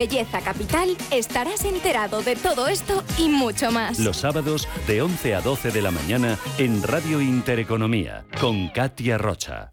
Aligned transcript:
Belleza 0.00 0.40
Capital 0.40 0.96
estarás 1.10 1.64
enterado 1.64 2.22
de 2.22 2.36
todo 2.36 2.68
esto 2.68 3.02
y 3.18 3.28
mucho 3.28 3.72
más. 3.72 3.98
Los 3.98 4.18
sábados 4.18 4.68
de 4.86 5.02
11 5.02 5.34
a 5.34 5.40
12 5.40 5.72
de 5.72 5.82
la 5.82 5.90
mañana 5.90 6.38
en 6.56 6.84
Radio 6.84 7.20
Intereconomía 7.20 8.24
con 8.40 8.68
Katia 8.68 9.18
Rocha. 9.18 9.72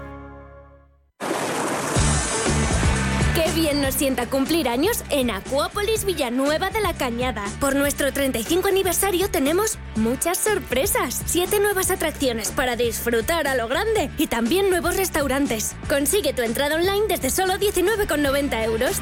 bien 3.55 3.81
nos 3.81 3.95
sienta 3.95 4.27
cumplir 4.27 4.67
años 4.67 5.03
en 5.09 5.29
Acuópolis 5.29 6.05
Villanueva 6.05 6.69
de 6.69 6.81
la 6.81 6.93
Cañada. 6.93 7.43
Por 7.59 7.75
nuestro 7.75 8.11
35 8.13 8.67
aniversario 8.67 9.29
tenemos 9.29 9.77
muchas 9.95 10.37
sorpresas. 10.37 11.21
Siete 11.25 11.59
nuevas 11.59 11.91
atracciones 11.91 12.51
para 12.51 12.75
disfrutar 12.75 13.47
a 13.47 13.55
lo 13.55 13.67
grande 13.67 14.09
y 14.17 14.27
también 14.27 14.69
nuevos 14.69 14.95
restaurantes. 14.95 15.75
Consigue 15.89 16.33
tu 16.33 16.41
entrada 16.41 16.75
online 16.75 17.07
desde 17.07 17.29
solo 17.29 17.55
19,90 17.55 18.63
euros. 18.65 19.01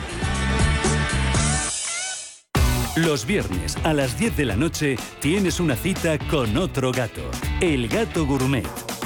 Los 2.96 3.26
viernes 3.26 3.78
a 3.84 3.94
las 3.94 4.18
10 4.18 4.36
de 4.36 4.46
la 4.46 4.56
noche 4.56 4.98
tienes 5.22 5.60
una 5.60 5.76
cita 5.76 6.18
con 6.30 6.58
otro 6.58 6.92
gato, 6.92 7.30
el 7.62 7.88
gato 7.88 8.26
gourmet. 8.26 8.89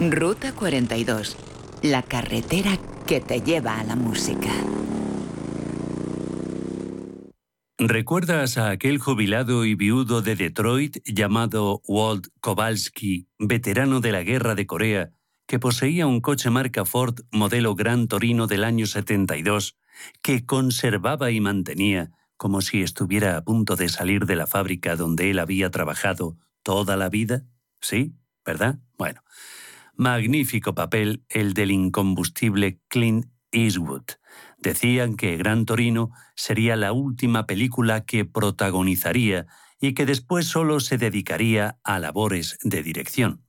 Ruta 0.00 0.54
42. 0.54 1.36
La 1.82 2.02
carretera 2.02 2.78
que 3.06 3.20
te 3.20 3.42
lleva 3.42 3.78
a 3.78 3.84
la 3.84 3.96
música. 3.96 4.48
¿Recuerdas 7.76 8.56
a 8.56 8.70
aquel 8.70 8.96
jubilado 8.98 9.66
y 9.66 9.74
viudo 9.74 10.22
de 10.22 10.36
Detroit 10.36 10.96
llamado 11.04 11.82
Walt 11.86 12.28
Kowalski, 12.40 13.28
veterano 13.38 14.00
de 14.00 14.12
la 14.12 14.22
Guerra 14.22 14.54
de 14.54 14.66
Corea, 14.66 15.10
que 15.46 15.58
poseía 15.58 16.06
un 16.06 16.22
coche 16.22 16.48
marca 16.48 16.86
Ford 16.86 17.20
modelo 17.30 17.74
Gran 17.74 18.08
Torino 18.08 18.46
del 18.46 18.64
año 18.64 18.86
72, 18.86 19.76
que 20.22 20.46
conservaba 20.46 21.30
y 21.30 21.42
mantenía 21.42 22.10
como 22.38 22.62
si 22.62 22.80
estuviera 22.80 23.36
a 23.36 23.44
punto 23.44 23.76
de 23.76 23.90
salir 23.90 24.24
de 24.24 24.36
la 24.36 24.46
fábrica 24.46 24.96
donde 24.96 25.30
él 25.30 25.38
había 25.38 25.70
trabajado 25.70 26.38
toda 26.62 26.96
la 26.96 27.10
vida? 27.10 27.44
¿Sí? 27.82 28.14
¿Verdad? 28.46 28.78
Bueno, 28.96 29.20
Magnífico 30.00 30.74
papel 30.74 31.26
el 31.28 31.52
del 31.52 31.70
incombustible 31.70 32.80
Clint 32.88 33.26
Eastwood. 33.52 34.04
Decían 34.56 35.14
que 35.14 35.36
Gran 35.36 35.66
Torino 35.66 36.10
sería 36.34 36.74
la 36.74 36.94
última 36.94 37.44
película 37.44 38.06
que 38.06 38.24
protagonizaría 38.24 39.46
y 39.78 39.92
que 39.92 40.06
después 40.06 40.46
solo 40.46 40.80
se 40.80 40.96
dedicaría 40.96 41.78
a 41.84 41.98
labores 41.98 42.56
de 42.62 42.82
dirección. 42.82 43.44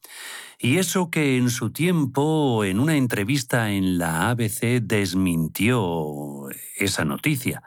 Y 0.60 0.76
eso 0.76 1.10
que 1.10 1.38
en 1.38 1.50
su 1.50 1.72
tiempo, 1.72 2.66
en 2.66 2.82
una 2.82 2.98
entrevista 2.98 3.72
en 3.72 3.98
la 3.98 4.30
ABC, 4.30 4.82
desmintió 4.82 6.50
esa 6.78 7.06
noticia. 7.06 7.64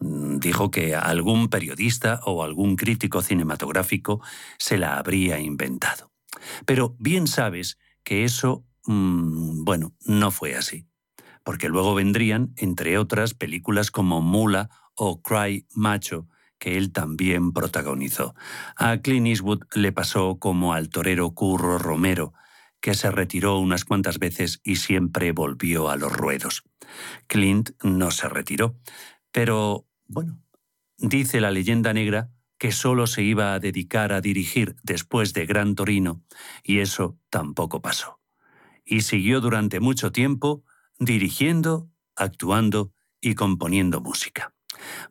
Dijo 0.00 0.70
que 0.70 0.94
algún 0.94 1.48
periodista 1.48 2.20
o 2.24 2.42
algún 2.42 2.76
crítico 2.76 3.20
cinematográfico 3.20 4.22
se 4.56 4.78
la 4.78 4.96
habría 4.96 5.38
inventado. 5.38 6.12
Pero 6.64 6.96
bien 6.98 7.26
sabes 7.26 7.76
que 8.04 8.24
eso, 8.24 8.64
mm, 8.86 9.64
bueno, 9.64 9.94
no 10.06 10.30
fue 10.30 10.54
así. 10.54 10.86
Porque 11.44 11.68
luego 11.68 11.94
vendrían, 11.94 12.52
entre 12.56 12.98
otras, 12.98 13.34
películas 13.34 13.90
como 13.90 14.20
Mula 14.20 14.70
o 14.94 15.22
Cry 15.22 15.66
Macho, 15.74 16.28
que 16.58 16.76
él 16.76 16.92
también 16.92 17.52
protagonizó. 17.52 18.34
A 18.76 18.98
Clint 18.98 19.26
Eastwood 19.26 19.64
le 19.74 19.90
pasó 19.90 20.38
como 20.38 20.74
al 20.74 20.90
torero 20.90 21.32
Curro 21.32 21.78
Romero, 21.78 22.34
que 22.80 22.94
se 22.94 23.10
retiró 23.10 23.58
unas 23.58 23.84
cuantas 23.84 24.18
veces 24.18 24.60
y 24.62 24.76
siempre 24.76 25.32
volvió 25.32 25.88
a 25.88 25.96
los 25.96 26.12
ruedos. 26.12 26.62
Clint 27.26 27.70
no 27.82 28.10
se 28.10 28.28
retiró, 28.28 28.76
pero, 29.32 29.86
bueno, 30.06 30.38
dice 30.98 31.40
la 31.40 31.50
leyenda 31.50 31.92
negra 31.92 32.30
que 32.62 32.70
solo 32.70 33.08
se 33.08 33.24
iba 33.24 33.54
a 33.54 33.58
dedicar 33.58 34.12
a 34.12 34.20
dirigir 34.20 34.76
después 34.84 35.32
de 35.32 35.46
Gran 35.46 35.74
Torino, 35.74 36.22
y 36.62 36.78
eso 36.78 37.18
tampoco 37.28 37.82
pasó. 37.82 38.20
Y 38.84 39.00
siguió 39.00 39.40
durante 39.40 39.80
mucho 39.80 40.12
tiempo 40.12 40.62
dirigiendo, 40.96 41.90
actuando 42.14 42.92
y 43.20 43.34
componiendo 43.34 44.00
música. 44.00 44.54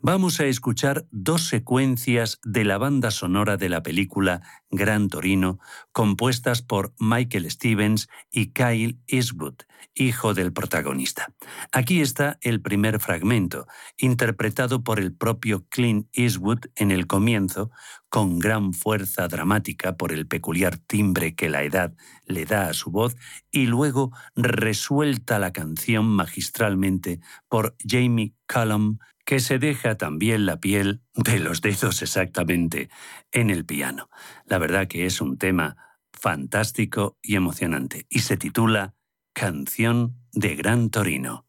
Vamos 0.02 0.40
a 0.40 0.46
escuchar 0.46 1.06
dos 1.12 1.48
secuencias 1.48 2.40
de 2.44 2.64
la 2.64 2.78
banda 2.78 3.12
sonora 3.12 3.58
de 3.58 3.70
la 3.70 3.84
película 3.84 4.42
Gran 4.70 5.10
Torino, 5.10 5.60
compuestas 5.92 6.62
por 6.62 6.94
Michael 7.00 7.50
Stevens 7.52 8.10
y 8.32 8.48
Kyle 8.48 9.00
Eastwood, 9.08 9.56
hijo 9.94 10.34
del 10.34 10.54
protagonista. 10.54 11.34
Aquí 11.72 12.02
está 12.02 12.38
el 12.42 12.62
primer 12.62 13.00
fragmento, 13.00 13.68
interpretado 13.98 14.84
por 14.84 15.00
el 15.00 15.14
propio 15.14 15.66
Clint 15.70 16.08
Eastwood 16.14 16.66
en 16.76 16.92
el 16.92 17.08
comienzo, 17.08 17.72
con 18.10 18.40
gran 18.40 18.74
fuerza 18.74 19.28
dramática 19.28 19.96
por 19.96 20.12
el 20.12 20.28
peculiar 20.28 20.78
timbre 20.78 21.36
que 21.36 21.50
la 21.50 21.64
edad 21.64 21.94
le 22.26 22.46
da 22.46 22.70
a 22.70 22.74
su 22.74 22.92
voz, 22.92 23.16
y 23.52 23.68
luego 23.68 24.12
resuelta 24.36 25.40
la 25.40 25.52
canción 25.54 26.08
magistralmente 26.08 27.20
por 27.48 27.76
Jamie 27.86 28.34
Cullum, 28.48 28.98
que 29.32 29.40
se 29.40 29.60
deja 29.60 29.96
también 29.96 30.46
la 30.46 30.60
piel 30.60 31.04
de 31.14 31.40
los 31.40 31.62
dedos 31.62 32.02
exactamente 32.02 32.90
en 33.32 33.50
el 33.50 33.64
piano. 33.64 34.10
La 34.44 34.58
verdad 34.58 34.90
que 34.90 35.06
es 35.06 35.22
un 35.22 35.38
tema 35.38 35.78
fantástico 36.12 37.18
y 37.22 37.38
emocionante 37.38 38.06
y 38.10 38.20
se 38.20 38.36
titula 38.36 38.94
Canción 39.32 40.18
de 40.34 40.58
Gran 40.58 40.90
Torino. 40.90 41.48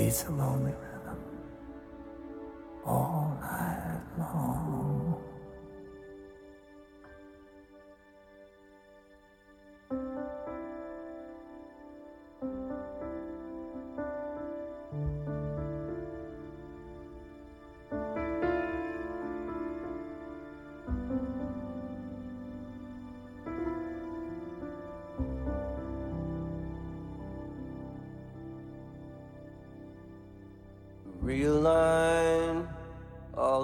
Beats 0.00 0.24
a 0.24 0.30
lonely 0.30 0.72
rhythm 0.72 1.18
all 2.86 3.36
night 3.42 4.00
long. 4.18 4.99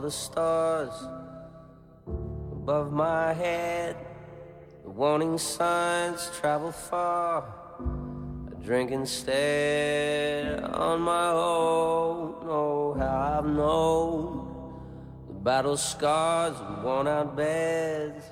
The 0.07 0.13
stars 0.13 0.95
above 2.07 2.93
my 2.93 3.33
head. 3.33 3.97
The 4.85 4.91
warning 4.91 5.37
signs 5.37 6.31
travel 6.39 6.71
far. 6.71 7.43
I 8.49 8.55
drink 8.63 8.93
instead 8.93 10.63
on 10.63 11.01
my 11.01 11.31
own. 11.31 12.37
Oh, 12.47 12.95
how 12.97 13.39
I've 13.39 13.47
known 13.47 14.23
the 15.27 15.35
battle 15.35 15.77
scars 15.77 16.55
and 16.61 16.85
worn 16.85 17.09
out 17.09 17.35
beds. 17.35 18.27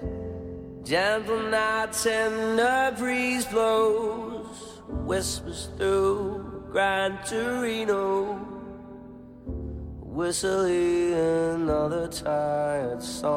Gentle 0.85 1.43
nights 1.51 2.07
and 2.07 2.57
the 2.57 2.95
breeze 2.97 3.47
blows, 3.47 4.79
whispers 5.11 5.71
through 5.77 6.69
Gran 6.71 7.19
Torino 7.27 8.34
whistling 10.15 11.13
another 11.13 12.07
tired 12.07 13.03
song. 13.03 13.35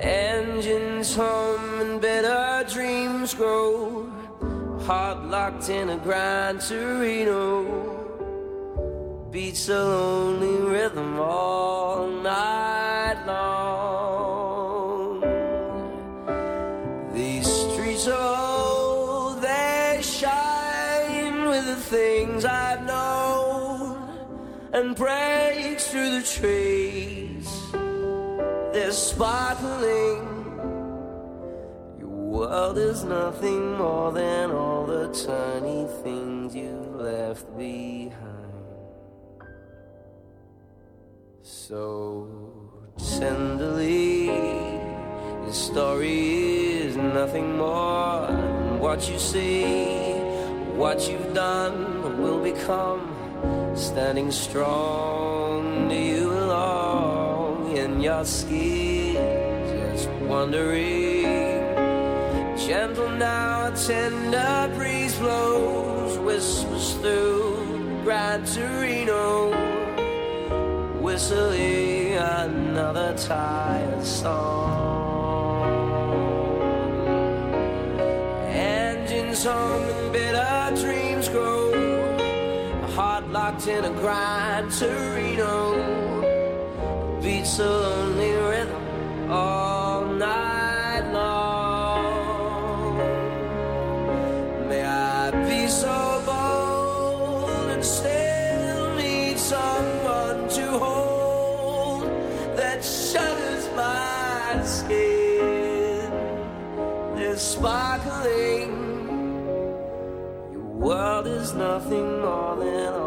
Engines 0.00 1.16
hum 1.16 1.80
and 1.80 2.00
better 2.00 2.64
dreams 2.72 3.34
grow, 3.34 4.08
heart 4.82 5.24
locked 5.26 5.68
in 5.68 5.90
a 5.90 5.96
Gran 5.96 6.60
Torino. 6.60 7.64
Beats 9.32 9.68
a 9.68 9.84
lonely 9.84 10.70
rhythm 10.70 11.18
all 11.18 12.06
night 12.06 13.20
long. 13.26 13.55
Breaks 24.96 25.88
through 25.88 26.20
the 26.20 26.26
trees. 26.26 27.72
They're 28.72 28.90
sparkling. 28.92 30.24
Your 31.98 32.08
world 32.08 32.78
is 32.78 33.04
nothing 33.04 33.76
more 33.76 34.10
than 34.12 34.50
all 34.50 34.86
the 34.86 35.08
tiny 35.08 35.86
things 36.02 36.56
you 36.56 36.72
left 36.96 37.46
behind. 37.58 38.14
So 41.42 42.28
tenderly, 43.18 44.26
your 44.26 45.52
story 45.52 46.78
is 46.86 46.96
nothing 46.96 47.58
more 47.58 48.28
than 48.28 48.78
what 48.80 49.10
you 49.10 49.18
see, 49.18 50.14
what 50.74 51.06
you've 51.08 51.34
done 51.34 52.18
will 52.22 52.42
become. 52.42 53.05
Standing 53.76 54.30
strong, 54.30 55.90
you 55.90 56.28
belong 56.28 57.76
in 57.76 58.00
your 58.00 58.24
skin? 58.24 59.14
Just 59.94 60.08
wondering. 60.26 61.24
Gentle 62.56 63.10
now, 63.10 63.68
a 63.68 63.76
tender 63.76 64.72
breeze 64.74 65.16
blows, 65.18 66.18
whispers 66.18 66.94
through 66.94 68.02
Gran 68.02 68.44
Torino 68.44 69.66
whistling 71.06 72.14
another 72.14 73.16
tired 73.16 74.04
song. 74.04 75.62
Engines 78.48 79.44
hum 79.44 79.95
in 83.68 83.84
a 83.84 83.90
grind 83.90 84.70
Torino 84.70 85.74
beats 87.20 87.58
a 87.58 87.68
lonely 87.68 88.30
rhythm 88.30 89.30
all 89.30 90.04
night 90.04 91.10
long. 91.12 92.96
May 94.68 94.84
I 94.84 95.30
be 95.48 95.66
so 95.66 96.22
bold 96.24 97.70
and 97.70 97.84
still 97.84 98.94
need 98.94 99.36
someone 99.36 100.48
to 100.50 100.78
hold 100.78 102.04
that 102.56 102.84
shudders 102.84 103.68
my 103.74 104.62
skin. 104.64 106.12
They're 107.16 107.36
sparkling. 107.36 108.70
Your 110.52 110.68
world 110.86 111.26
is 111.26 111.52
nothing 111.52 112.20
more 112.20 112.54
than 112.56 113.05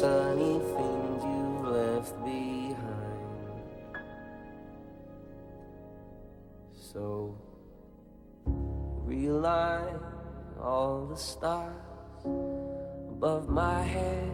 tiny 0.00 0.58
things 0.58 1.24
you 1.24 1.70
left 1.70 2.12
behind. 2.24 2.76
So 6.74 7.34
realign 9.06 9.98
all 10.60 11.06
the 11.06 11.16
stars 11.16 11.72
above 12.24 13.48
my 13.48 13.82
head. 13.82 14.32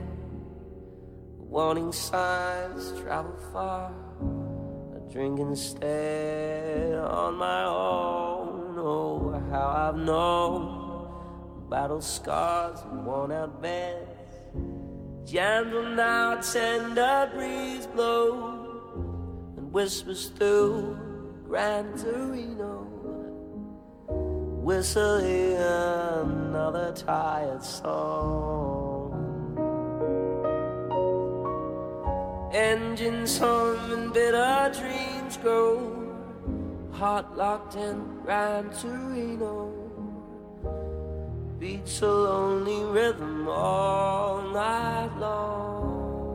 Warning 1.39 1.93
signs 1.93 2.99
travel 3.01 3.37
far. 3.53 3.93
I 4.97 5.13
drink 5.13 5.39
instead 5.39 6.95
on 6.95 7.35
my 7.35 7.65
own. 7.65 8.75
Oh, 8.79 9.41
how 9.51 9.91
I've 9.91 9.97
known 9.97 11.69
battle 11.71 12.01
scars 12.01 12.81
and 12.91 13.07
worn 13.07 13.31
out 13.33 13.63
beds. 13.63 14.12
Gentle 15.25 15.91
now, 15.95 16.41
tender 16.41 17.31
breeze 17.35 17.87
blow 17.87 19.55
and 19.57 19.73
whispers 19.73 20.29
through 20.37 20.97
Gran 21.47 21.97
Torino 21.97 22.93
whistling 24.63 25.55
another 25.57 26.93
tired 26.95 27.63
song. 27.65 29.11
Engines 32.55 33.39
hum 33.39 33.91
and 33.91 34.13
bitter 34.13 34.71
dreams 34.79 35.37
grow, 35.39 36.15
heart 36.93 37.37
locked 37.37 37.75
in 37.75 38.21
Gran 38.25 38.71
Torino. 38.71 39.72
Beats 41.63 42.03
a 42.03 42.09
lonely 42.09 42.83
rhythm 42.91 43.47
all 43.47 44.43
night 44.51 45.17
long. 45.21 46.35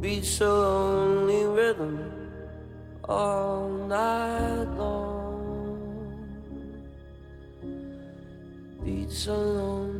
Beats 0.00 0.40
a 0.40 0.48
lonely 0.48 1.44
rhythm 1.44 2.10
all 3.04 3.68
night 3.68 4.66
long. 4.76 5.78
Beats 8.84 9.28
a 9.28 9.32
lonely 9.32 9.99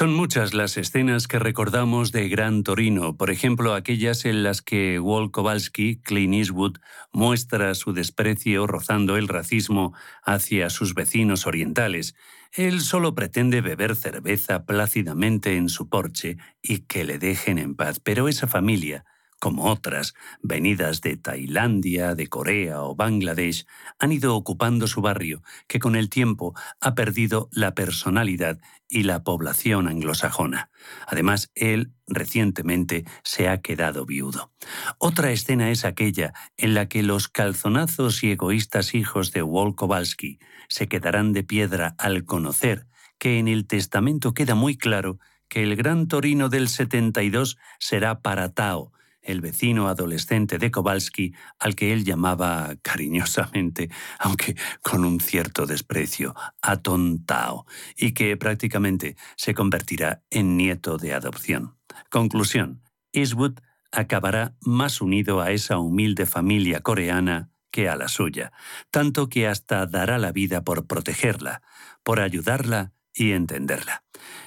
Son 0.00 0.14
muchas 0.14 0.54
las 0.54 0.78
escenas 0.78 1.28
que 1.28 1.38
recordamos 1.38 2.10
de 2.10 2.26
Gran 2.30 2.62
Torino, 2.62 3.18
por 3.18 3.30
ejemplo 3.30 3.74
aquellas 3.74 4.24
en 4.24 4.42
las 4.42 4.62
que 4.62 4.98
Walt 4.98 5.30
Kowalski, 5.30 6.00
Clint 6.00 6.32
Eastwood, 6.32 6.78
muestra 7.12 7.74
su 7.74 7.92
desprecio 7.92 8.66
rozando 8.66 9.18
el 9.18 9.28
racismo 9.28 9.92
hacia 10.22 10.70
sus 10.70 10.94
vecinos 10.94 11.46
orientales. 11.46 12.14
Él 12.52 12.80
solo 12.80 13.14
pretende 13.14 13.60
beber 13.60 13.94
cerveza 13.94 14.64
plácidamente 14.64 15.56
en 15.58 15.68
su 15.68 15.90
porche 15.90 16.38
y 16.62 16.78
que 16.78 17.04
le 17.04 17.18
dejen 17.18 17.58
en 17.58 17.74
paz, 17.74 18.00
pero 18.00 18.26
esa 18.26 18.46
familia, 18.46 19.04
como 19.40 19.64
otras, 19.64 20.14
venidas 20.42 21.00
de 21.00 21.16
Tailandia, 21.16 22.14
de 22.14 22.28
Corea 22.28 22.82
o 22.82 22.94
Bangladesh, 22.94 23.66
han 23.98 24.12
ido 24.12 24.36
ocupando 24.36 24.86
su 24.86 25.00
barrio, 25.00 25.42
que 25.66 25.80
con 25.80 25.96
el 25.96 26.08
tiempo 26.08 26.54
ha 26.80 26.94
perdido 26.94 27.48
la 27.50 27.74
personalidad 27.74 28.60
y 28.88 29.02
la 29.02 29.24
población 29.24 29.88
anglosajona. 29.88 30.70
Además, 31.06 31.50
él 31.54 31.92
recientemente 32.06 33.04
se 33.24 33.48
ha 33.48 33.60
quedado 33.60 34.06
viudo. 34.06 34.52
Otra 34.98 35.32
escena 35.32 35.70
es 35.70 35.84
aquella 35.84 36.32
en 36.56 36.74
la 36.74 36.88
que 36.88 37.02
los 37.02 37.28
calzonazos 37.28 38.22
y 38.22 38.30
egoístas 38.30 38.94
hijos 38.94 39.32
de 39.32 39.42
Walt 39.42 39.74
Kowalski 39.74 40.38
se 40.68 40.86
quedarán 40.86 41.32
de 41.32 41.42
piedra 41.42 41.94
al 41.98 42.24
conocer 42.24 42.86
que 43.18 43.38
en 43.38 43.48
el 43.48 43.66
testamento 43.66 44.32
queda 44.32 44.54
muy 44.54 44.76
claro 44.76 45.18
que 45.48 45.62
el 45.62 45.76
gran 45.76 46.08
Torino 46.08 46.48
del 46.48 46.68
72 46.68 47.58
será 47.78 48.22
para 48.22 48.54
Tao, 48.54 48.92
el 49.30 49.40
vecino 49.40 49.88
adolescente 49.88 50.58
de 50.58 50.70
Kowalski, 50.70 51.34
al 51.58 51.74
que 51.74 51.92
él 51.92 52.04
llamaba 52.04 52.74
cariñosamente, 52.82 53.90
aunque 54.18 54.56
con 54.82 55.04
un 55.04 55.20
cierto 55.20 55.66
desprecio, 55.66 56.34
atontao, 56.62 57.66
y 57.96 58.12
que 58.12 58.36
prácticamente 58.36 59.16
se 59.36 59.54
convertirá 59.54 60.22
en 60.30 60.56
nieto 60.56 60.96
de 60.96 61.14
adopción. 61.14 61.76
Conclusión. 62.10 62.82
Eastwood 63.12 63.58
acabará 63.92 64.54
más 64.60 65.00
unido 65.00 65.40
a 65.40 65.50
esa 65.50 65.78
humilde 65.78 66.26
familia 66.26 66.80
coreana 66.80 67.50
que 67.70 67.88
a 67.88 67.96
la 67.96 68.08
suya, 68.08 68.52
tanto 68.90 69.28
que 69.28 69.46
hasta 69.46 69.86
dará 69.86 70.18
la 70.18 70.32
vida 70.32 70.62
por 70.62 70.86
protegerla, 70.86 71.62
por 72.02 72.20
ayudarla 72.20 72.92
y 73.14 73.32
entenderla. 73.32 74.04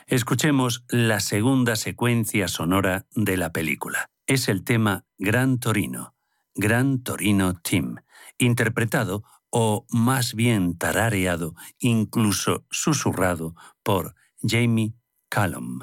Escuchemos 0.08 0.86
la 0.90 1.20
segunda 1.20 1.76
secuencia 1.76 2.48
sonora 2.48 3.06
de 3.16 3.38
la 3.38 3.52
película 3.52 4.13
es 4.28 4.48
el 4.48 4.64
tema 4.64 5.06
Gran 5.18 5.60
Torino, 5.60 6.16
Gran 6.56 7.04
Torino 7.04 7.54
Team, 7.54 7.98
interpretado 8.38 9.24
o 9.50 9.86
más 9.90 10.34
bien 10.34 10.78
tarareado, 10.78 11.56
incluso 11.80 12.66
susurrado 12.72 13.56
por 13.84 14.16
Jamie 14.42 14.96
Callum. 15.30 15.80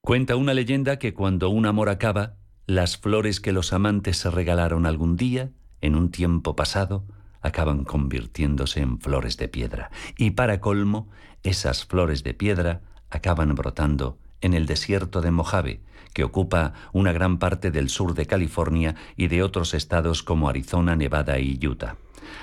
Cuenta 0.00 0.36
una 0.36 0.54
leyenda 0.54 0.98
que 0.98 1.14
cuando 1.14 1.50
un 1.50 1.66
amor 1.66 1.88
acaba, 1.90 2.36
las 2.66 2.96
flores 2.96 3.40
que 3.40 3.52
los 3.52 3.72
amantes 3.72 4.16
se 4.16 4.30
regalaron 4.30 4.86
algún 4.86 5.16
día, 5.16 5.52
en 5.80 5.94
un 5.94 6.10
tiempo 6.10 6.56
pasado, 6.56 7.04
acaban 7.40 7.84
convirtiéndose 7.84 8.80
en 8.80 9.00
flores 9.00 9.36
de 9.36 9.48
piedra. 9.48 9.90
Y 10.16 10.32
para 10.32 10.60
colmo, 10.60 11.08
esas 11.42 11.84
flores 11.84 12.22
de 12.24 12.34
piedra 12.34 12.80
acaban 13.10 13.54
brotando 13.54 14.18
en 14.40 14.54
el 14.54 14.66
desierto 14.66 15.20
de 15.20 15.30
Mojave, 15.30 15.80
que 16.12 16.24
ocupa 16.24 16.72
una 16.92 17.12
gran 17.12 17.38
parte 17.38 17.70
del 17.70 17.88
sur 17.88 18.14
de 18.14 18.26
California 18.26 18.94
y 19.16 19.28
de 19.28 19.42
otros 19.42 19.74
estados 19.74 20.22
como 20.22 20.48
Arizona, 20.48 20.96
Nevada 20.96 21.38
y 21.38 21.58
Utah. 21.64 21.96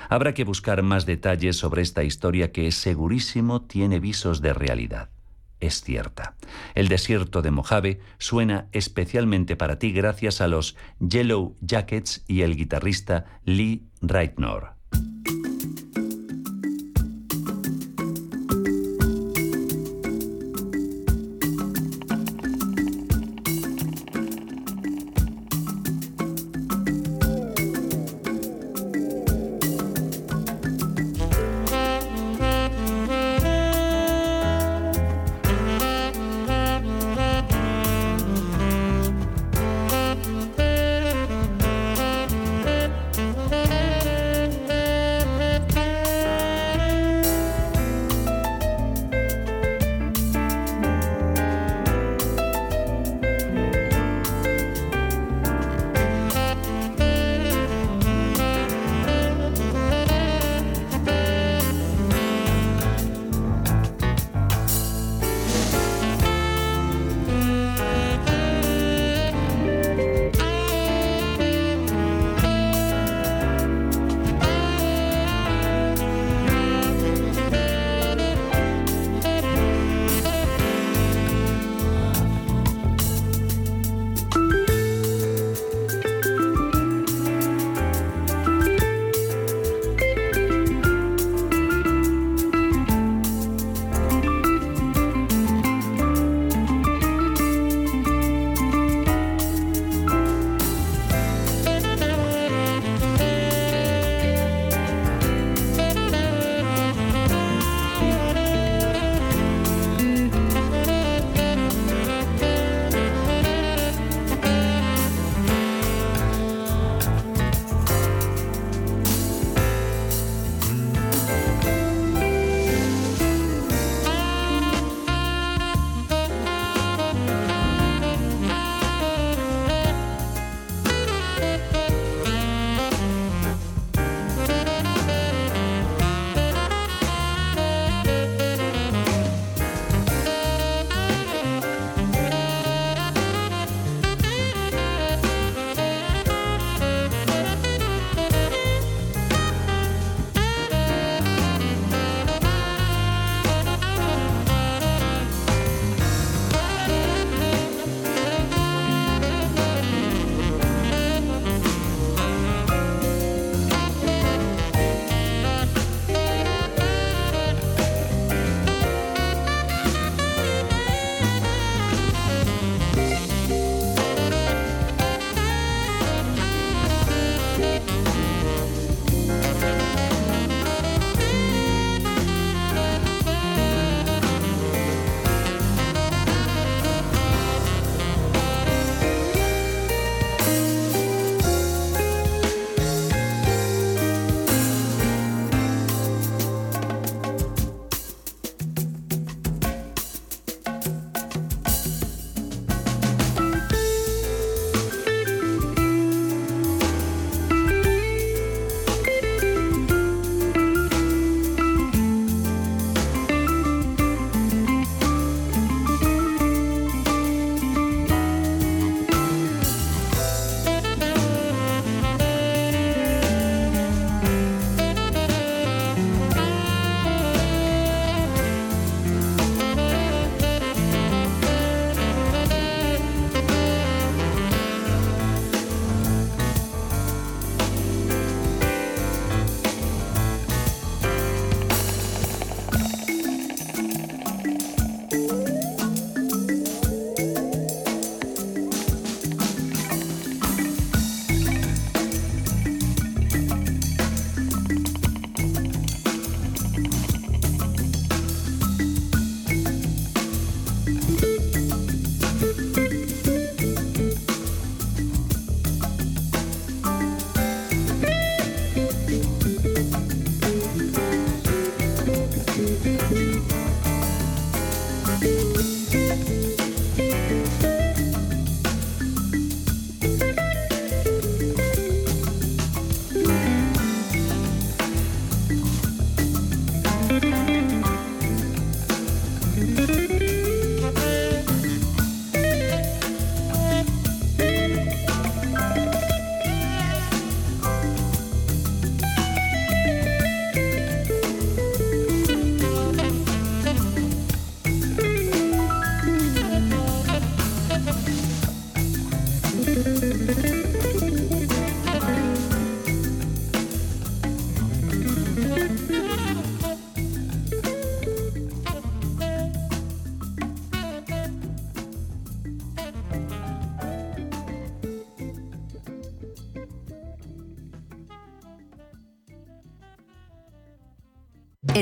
Habrá 0.08 0.34
que 0.34 0.44
buscar 0.44 0.82
más 0.82 1.06
detalles 1.06 1.56
sobre 1.56 1.82
esta 1.82 2.04
historia 2.04 2.52
que 2.52 2.70
segurísimo 2.72 3.62
tiene 3.62 4.00
visos 4.00 4.40
de 4.40 4.52
realidad. 4.52 5.10
Es 5.58 5.82
cierta. 5.82 6.36
El 6.74 6.88
desierto 6.88 7.40
de 7.40 7.50
Mojave 7.50 8.00
suena 8.18 8.68
especialmente 8.72 9.56
para 9.56 9.78
ti 9.78 9.90
gracias 9.90 10.40
a 10.40 10.48
los 10.48 10.76
Yellow 11.00 11.56
Jackets 11.60 12.24
y 12.28 12.42
el 12.42 12.56
guitarrista 12.56 13.24
Lee 13.44 13.86
Reitnor. 14.02 14.75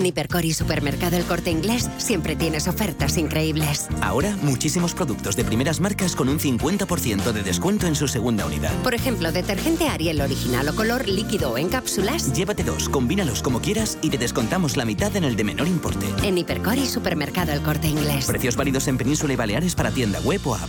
En 0.04 0.08
Hipercor 0.08 0.44
y 0.44 0.52
Supermercado 0.52 1.16
El 1.16 1.24
Corte 1.24 1.50
Inglés 1.50 1.88
siempre 1.96 2.36
tienes 2.36 2.68
ofertas 2.68 3.16
increíbles. 3.16 3.88
Ahora, 4.02 4.36
muchísimos 4.42 4.92
productos 4.92 5.34
de 5.34 5.44
primeras 5.44 5.80
marcas 5.80 6.14
con 6.14 6.28
un 6.28 6.38
50% 6.38 7.32
de 7.32 7.42
descuento 7.42 7.86
en 7.86 7.94
su 7.94 8.06
segunda 8.06 8.44
unidad. 8.44 8.70
Por 8.82 8.92
ejemplo, 8.92 9.32
detergente 9.32 9.88
Ariel 9.88 10.20
original 10.20 10.68
o 10.68 10.74
color 10.74 11.08
líquido 11.08 11.52
o 11.52 11.56
en 11.56 11.70
cápsulas. 11.70 12.34
Llévate 12.34 12.64
dos, 12.64 12.90
combínalos 12.90 13.40
como 13.42 13.62
quieras 13.62 13.96
y 14.02 14.10
te 14.10 14.18
descontamos 14.18 14.76
la 14.76 14.84
mitad 14.84 15.16
en 15.16 15.24
el 15.24 15.36
de 15.36 15.44
menor 15.44 15.68
importe. 15.68 16.04
En 16.22 16.36
Hipercor 16.36 16.76
y 16.76 16.84
Supermercado 16.84 17.52
El 17.52 17.62
Corte 17.62 17.88
Inglés. 17.88 18.26
Precios 18.26 18.56
válidos 18.56 18.86
en 18.88 18.98
Península 18.98 19.32
y 19.32 19.36
Baleares 19.36 19.74
para 19.74 19.90
tienda 19.90 20.20
web 20.20 20.42
o 20.44 20.54
app. 20.54 20.68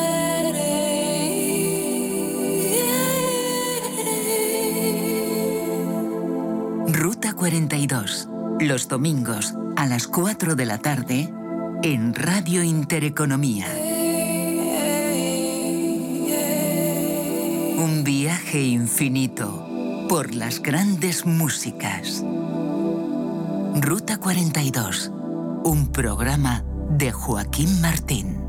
42. 7.51 8.29
Los 8.61 8.87
domingos 8.87 9.55
a 9.75 9.85
las 9.85 10.07
4 10.07 10.55
de 10.55 10.65
la 10.65 10.77
tarde 10.77 11.33
en 11.83 12.13
Radio 12.13 12.63
Intereconomía. 12.63 13.67
Un 17.77 18.05
viaje 18.05 18.61
infinito 18.61 20.05
por 20.07 20.33
las 20.33 20.61
grandes 20.61 21.25
músicas. 21.25 22.23
Ruta 23.75 24.17
42. 24.17 25.11
Un 25.65 25.91
programa 25.91 26.63
de 26.91 27.11
Joaquín 27.11 27.81
Martín. 27.81 28.41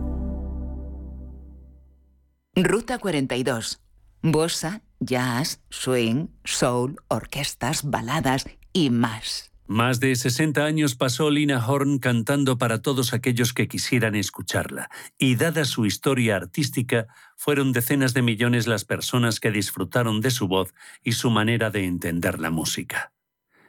Ruta 2.55 2.99
42. 2.99 3.81
Bossa, 4.23 4.83
jazz, 5.01 5.61
swing, 5.71 6.29
soul, 6.45 7.03
orquestas, 7.09 7.83
baladas 7.83 8.47
y 8.73 8.91
más. 8.91 9.53
Más 9.67 10.01
de 10.01 10.15
60 10.17 10.65
años 10.65 10.97
pasó 10.97 11.31
Lina 11.31 11.67
Horn 11.67 11.99
cantando 11.99 12.59
para 12.59 12.83
todos 12.83 13.15
aquellos 13.15 13.55
que 13.55 13.69
quisieran 13.69 14.15
escucharla, 14.15 14.91
y 15.17 15.37
dada 15.37 15.65
su 15.65 15.87
historia 15.87 16.37
artística, 16.37 17.07
fueron 17.37 17.73
decenas 17.73 18.13
de 18.13 18.23
millones 18.23 18.67
las 18.67 18.85
personas 18.85 19.41
que 19.41 19.51
disfrutaron 19.51 20.21
de 20.21 20.31
su 20.31 20.49
voz 20.49 20.75
y 21.03 21.13
su 21.13 21.31
manera 21.31 21.71
de 21.71 21.87
entender 21.87 22.39
la 22.39 22.51
música. 22.51 23.13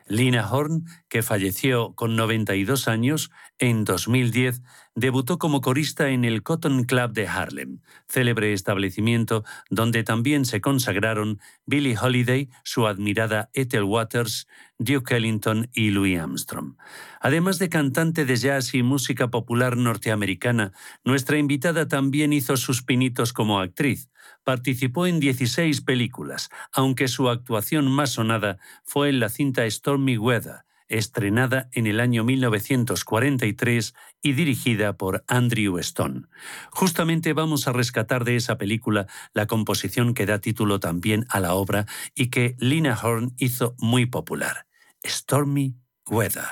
Lina 0.08 0.50
Horn, 0.52 0.86
que 1.08 1.22
falleció 1.22 1.94
con 1.96 2.16
92 2.16 2.88
años, 2.88 3.32
en 3.58 3.86
2010 3.86 4.62
debutó 4.96 5.40
como 5.40 5.62
corista 5.62 6.10
en 6.10 6.26
el 6.26 6.44
Cotton 6.44 6.84
Club 6.84 7.14
de 7.14 7.28
Harlem, 7.28 7.80
célebre 8.08 8.54
establecimiento 8.54 9.44
donde 9.70 10.04
también 10.04 10.46
se 10.46 10.62
consagraron 10.62 11.40
Billie 11.66 11.98
Holiday, 11.98 12.50
su 12.64 12.86
admirada 12.86 13.50
Ethel 13.54 13.84
Waters, 13.84 14.48
Duke 14.84 15.16
Ellington 15.16 15.70
y 15.74 15.90
Louis 15.90 16.20
Armstrong. 16.20 16.76
Además 17.20 17.60
de 17.60 17.70
cantante 17.70 18.26
de 18.26 18.36
jazz 18.36 18.74
y 18.74 18.84
música 18.84 19.30
popular 19.30 19.78
norteamericana, 19.78 20.74
nuestra 21.04 21.38
invitada 21.38 21.88
también 21.88 22.34
hizo 22.34 22.58
sus 22.58 22.84
pinitos 22.84 23.34
como 23.34 23.60
actriz. 23.60 24.10
Participó 24.44 25.08
en 25.08 25.20
16 25.20 25.82
películas, 25.82 26.50
aunque 26.72 27.08
su 27.08 27.30
actuación 27.30 27.90
más 27.90 28.12
sonada 28.12 28.58
fue 28.84 29.10
en 29.10 29.20
la 29.20 29.30
cinta 29.30 29.70
Stormy 29.70 30.18
Weather, 30.18 30.66
estrenada 30.88 31.70
en 31.72 31.88
el 31.88 32.00
año 32.00 32.24
1943 32.24 33.94
y 34.22 34.34
dirigida 34.34 34.98
por 34.98 35.24
Andrew 35.28 35.78
Stone. 35.80 36.24
Justamente 36.72 37.34
vamos 37.34 37.68
a 37.68 37.74
rescatar 37.74 38.24
de 38.26 38.36
esa 38.36 38.58
película 38.58 39.08
la 39.34 39.48
composición 39.48 40.14
que 40.14 40.26
da 40.26 40.40
título 40.40 40.80
también 40.80 41.26
a 41.30 41.40
la 41.40 41.54
obra 41.54 41.86
y 42.16 42.30
que 42.30 42.56
Lina 42.60 42.98
Horn 43.02 43.34
hizo 43.38 43.76
muy 43.80 44.06
popular, 44.06 44.68
Stormy 45.06 45.76
Weather. 46.10 46.48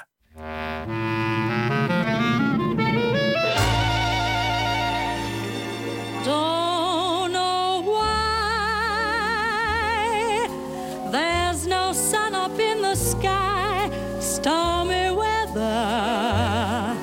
Don't 6.23 7.31
know 7.31 7.81
why 7.85 8.17
there's 11.11 11.65
no 11.67 11.93
sun 11.93 12.35
up 12.35 12.59
in 12.59 12.81
the 12.81 12.95
sky, 12.95 13.89
stormy 14.19 15.11
weather. 15.11 16.95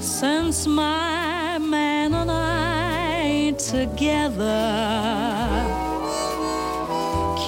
Since 0.00 0.66
my 0.66 1.58
man 1.58 2.14
and 2.14 2.30
I 2.30 3.52
together, 3.58 4.64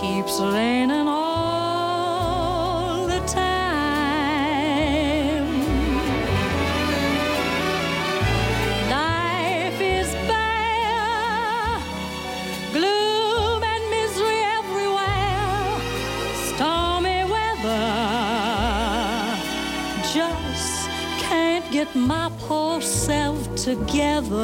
keeps 0.00 0.40
raining 0.40 0.79
get 21.92 22.00
my 22.00 22.30
poor 22.40 22.80
self 22.80 23.54
together. 23.56 24.36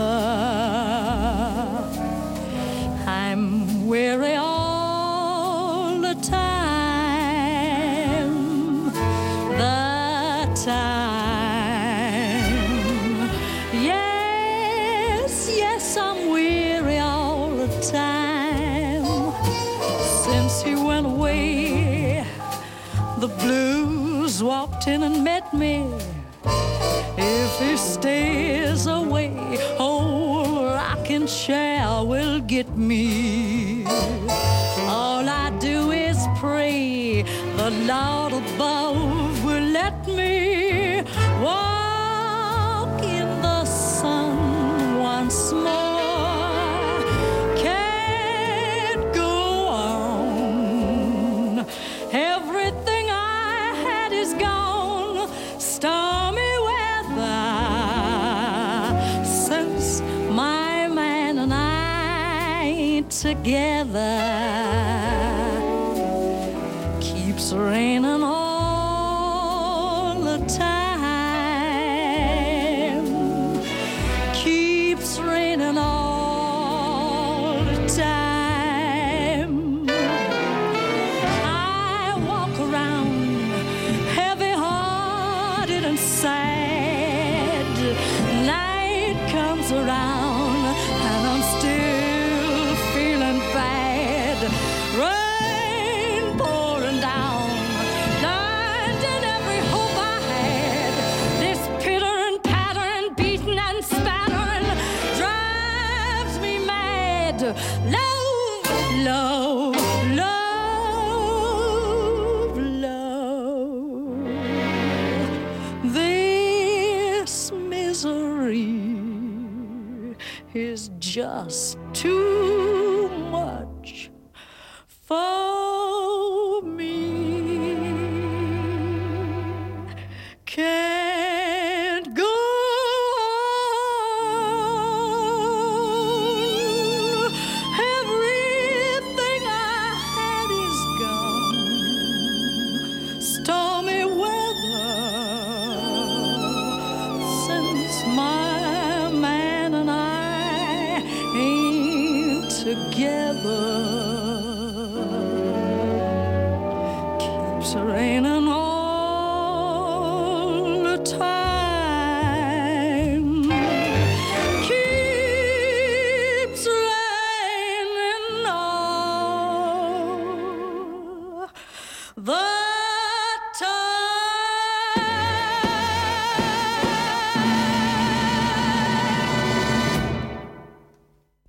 I'm 3.06 3.87
weary 3.87 4.35
all 4.35 6.00
the 6.00 6.14
time. 6.14 7.44
The 9.52 10.48
time. 10.64 10.87
Yes, 13.72 15.48
yes, 15.54 15.96
I'm 15.96 16.30
weary 16.30 16.98
all 16.98 17.50
the 17.50 17.68
time. 17.90 19.32
Since 20.24 20.62
he 20.62 20.74
went 20.74 21.06
away, 21.06 22.24
the 23.18 23.28
blues 23.28 24.42
walked 24.42 24.87
in 24.88 25.02
and 25.02 25.22
met 25.24 25.45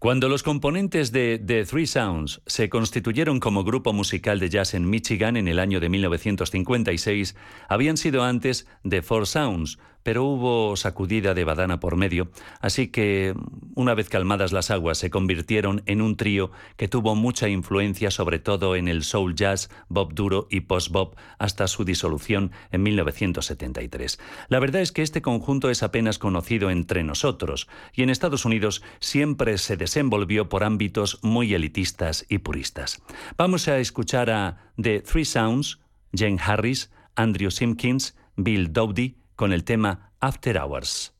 Cuando 0.07 0.29
los 0.29 0.41
componentes 0.41 1.11
de 1.11 1.37
The 1.37 1.65
Three 1.65 1.85
Sounds 1.85 2.41
se 2.45 2.69
constituyeron 2.69 3.41
como 3.41 3.65
grupo 3.65 3.91
musical 3.91 4.39
de 4.39 4.47
jazz 4.47 4.73
en 4.73 4.89
Michigan 4.89 5.35
en 5.35 5.49
el 5.49 5.59
año 5.59 5.81
de 5.81 5.89
1956, 5.89 7.35
habían 7.67 7.97
sido 7.97 8.23
antes 8.23 8.67
The 8.87 9.01
Four 9.01 9.27
Sounds, 9.27 9.79
pero 10.07 10.23
hubo 10.23 10.77
sacudida 10.77 11.33
de 11.33 11.43
badana 11.43 11.81
por 11.81 11.97
medio, 11.97 12.31
así 12.61 12.87
que 12.87 13.33
una 13.75 13.93
vez 13.93 14.07
calmadas 14.07 14.53
las 14.53 14.71
aguas 14.71 14.97
se 14.97 15.09
convirtieron 15.09 15.83
en 15.85 16.01
un 16.01 16.15
trío 16.15 16.49
que 16.77 16.87
tuvo 16.87 17.13
mucha 17.13 17.49
influencia 17.49 18.09
sobre 18.09 18.39
todo 18.39 18.77
en 18.77 18.87
el 18.87 19.03
soul 19.03 19.35
jazz, 19.35 19.69
bob 19.89 20.13
duro 20.13 20.47
y 20.49 20.61
post-bop 20.61 21.17
hasta 21.39 21.67
su 21.67 21.83
disolución 21.83 22.53
en 22.71 22.83
1973. 22.83 24.17
La 24.47 24.61
verdad 24.61 24.81
es 24.81 24.93
que 24.93 25.01
este 25.01 25.21
conjunto 25.21 25.69
es 25.69 25.83
apenas 25.83 26.19
conocido 26.19 26.71
entre 26.71 27.03
nosotros 27.03 27.67
y 27.91 28.03
en 28.03 28.09
Estados 28.09 28.45
Unidos 28.45 28.83
siempre 29.01 29.57
se 29.57 29.75
desenvolvió 29.75 30.47
por 30.47 30.63
ámbitos 30.63 31.19
muy 31.21 31.53
elitistas 31.53 32.25
y 32.29 32.37
puristas. 32.37 33.01
Vamos 33.37 33.67
a 33.67 33.77
escuchar 33.77 34.29
a 34.29 34.71
The 34.81 35.01
Three 35.01 35.25
Sounds, 35.25 35.79
Jane 36.13 36.39
Harris, 36.41 36.93
Andrew 37.17 37.51
Simpkins, 37.51 38.15
Bill 38.37 38.71
Dowdy, 38.71 39.17
con 39.37 39.53
el 39.53 39.63
tema 39.63 40.11
After 40.19 40.57
Hours. 40.57 41.13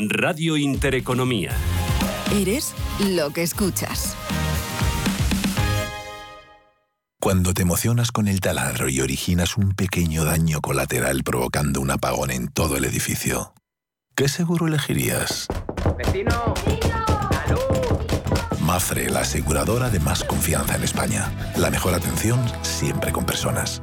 Radio 0.00 0.56
Intereconomía. 0.56 1.50
Eres 2.32 2.72
lo 3.00 3.30
que 3.30 3.42
escuchas. 3.42 4.14
Cuando 7.20 7.52
te 7.52 7.62
emocionas 7.62 8.12
con 8.12 8.28
el 8.28 8.38
taladro 8.38 8.88
y 8.88 9.00
originas 9.00 9.56
un 9.56 9.72
pequeño 9.72 10.24
daño 10.24 10.60
colateral 10.60 11.24
provocando 11.24 11.80
un 11.80 11.90
apagón 11.90 12.30
en 12.30 12.46
todo 12.46 12.76
el 12.76 12.84
edificio, 12.84 13.54
¿qué 14.14 14.28
seguro 14.28 14.68
elegirías? 14.68 15.48
¡Vecino! 15.98 16.54
Mafre, 18.60 19.10
la 19.10 19.20
aseguradora 19.20 19.90
de 19.90 19.98
más 19.98 20.22
confianza 20.22 20.76
en 20.76 20.84
España. 20.84 21.32
La 21.56 21.70
mejor 21.70 21.94
atención 21.94 22.40
siempre 22.62 23.10
con 23.10 23.26
personas. 23.26 23.82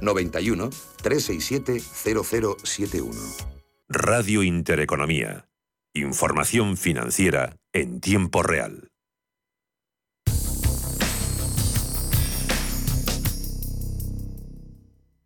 91 0.00 0.70
367 1.02 1.80
0071. 1.80 3.18
Radio 3.88 4.42
Intereconomía. 4.42 5.48
Información 5.94 6.76
financiera 6.76 7.56
en 7.72 8.00
tiempo 8.00 8.42
real. 8.42 8.90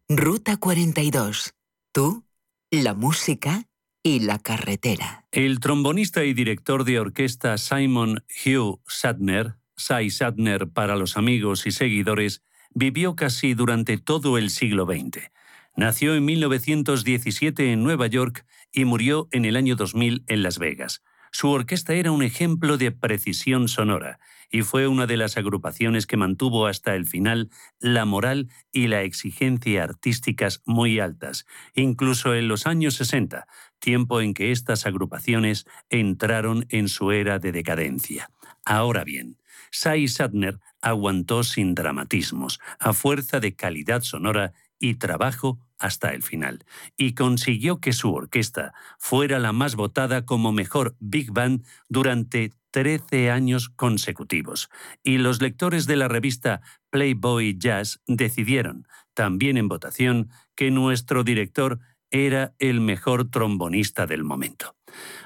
Ruta 0.08 0.58
42. 0.58 1.54
Tú, 1.92 2.24
la 2.70 2.94
música 2.94 3.64
y 4.02 4.20
la 4.20 4.38
carretera. 4.38 5.26
El 5.32 5.60
trombonista 5.60 6.24
y 6.24 6.34
director 6.34 6.84
de 6.84 7.00
orquesta 7.00 7.56
Simon 7.56 8.22
Hugh 8.44 8.80
Sadner, 8.86 9.56
Cy 9.76 10.10
Sadner 10.10 10.68
para 10.68 10.96
los 10.96 11.16
amigos 11.16 11.66
y 11.66 11.72
seguidores, 11.72 12.42
vivió 12.74 13.16
casi 13.16 13.54
durante 13.54 13.98
todo 13.98 14.36
el 14.36 14.50
siglo 14.50 14.84
XX. 14.84 15.30
Nació 15.76 16.14
en 16.14 16.24
1917 16.24 17.72
en 17.72 17.82
Nueva 17.82 18.06
York 18.06 18.46
y 18.72 18.84
murió 18.84 19.28
en 19.32 19.44
el 19.44 19.56
año 19.56 19.76
2000 19.76 20.24
en 20.26 20.42
Las 20.42 20.58
Vegas. 20.58 21.02
Su 21.32 21.50
orquesta 21.50 21.94
era 21.94 22.12
un 22.12 22.22
ejemplo 22.22 22.78
de 22.78 22.92
precisión 22.92 23.66
sonora 23.66 24.20
y 24.52 24.62
fue 24.62 24.86
una 24.86 25.06
de 25.06 25.16
las 25.16 25.36
agrupaciones 25.36 26.06
que 26.06 26.16
mantuvo 26.16 26.68
hasta 26.68 26.94
el 26.94 27.06
final 27.06 27.50
la 27.80 28.04
moral 28.04 28.50
y 28.70 28.86
la 28.86 29.02
exigencia 29.02 29.82
artísticas 29.82 30.62
muy 30.64 31.00
altas, 31.00 31.44
incluso 31.74 32.36
en 32.36 32.46
los 32.46 32.68
años 32.68 32.94
60, 32.94 33.48
tiempo 33.80 34.20
en 34.20 34.32
que 34.32 34.52
estas 34.52 34.86
agrupaciones 34.86 35.66
entraron 35.90 36.66
en 36.68 36.88
su 36.88 37.10
era 37.10 37.40
de 37.40 37.50
decadencia. 37.50 38.30
Ahora 38.64 39.02
bien, 39.02 39.36
Sai 39.74 40.06
Sadner 40.06 40.60
aguantó 40.80 41.42
sin 41.42 41.74
dramatismos, 41.74 42.60
a 42.78 42.92
fuerza 42.92 43.40
de 43.40 43.56
calidad 43.56 44.02
sonora 44.02 44.52
y 44.78 44.94
trabajo 44.94 45.58
hasta 45.80 46.14
el 46.14 46.22
final, 46.22 46.64
y 46.96 47.14
consiguió 47.14 47.80
que 47.80 47.92
su 47.92 48.14
orquesta 48.14 48.72
fuera 49.00 49.40
la 49.40 49.52
más 49.52 49.74
votada 49.74 50.24
como 50.24 50.52
mejor 50.52 50.94
big 51.00 51.32
band 51.32 51.64
durante 51.88 52.52
13 52.70 53.32
años 53.32 53.68
consecutivos, 53.68 54.70
y 55.02 55.18
los 55.18 55.42
lectores 55.42 55.88
de 55.88 55.96
la 55.96 56.06
revista 56.06 56.60
Playboy 56.90 57.58
Jazz 57.58 58.00
decidieron, 58.06 58.86
también 59.12 59.56
en 59.56 59.66
votación, 59.66 60.30
que 60.54 60.70
nuestro 60.70 61.24
director 61.24 61.80
era 62.12 62.54
el 62.60 62.80
mejor 62.80 63.28
trombonista 63.28 64.06
del 64.06 64.22
momento. 64.22 64.76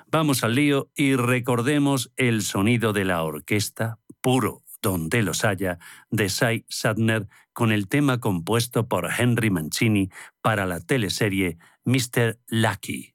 Vamos 0.06 0.42
al 0.42 0.54
lío 0.54 0.90
y 0.94 1.16
recordemos 1.16 2.10
el 2.16 2.40
sonido 2.40 2.94
de 2.94 3.04
la 3.04 3.22
orquesta 3.22 3.98
puro 4.20 4.62
donde 4.80 5.22
los 5.22 5.44
haya, 5.44 5.78
de 6.10 6.28
Cy 6.28 6.64
Sadner, 6.68 7.28
con 7.52 7.72
el 7.72 7.88
tema 7.88 8.20
compuesto 8.20 8.86
por 8.86 9.10
Henry 9.18 9.50
Mancini 9.50 10.10
para 10.40 10.66
la 10.66 10.80
teleserie 10.80 11.58
Mr. 11.84 12.38
Lucky. 12.46 13.14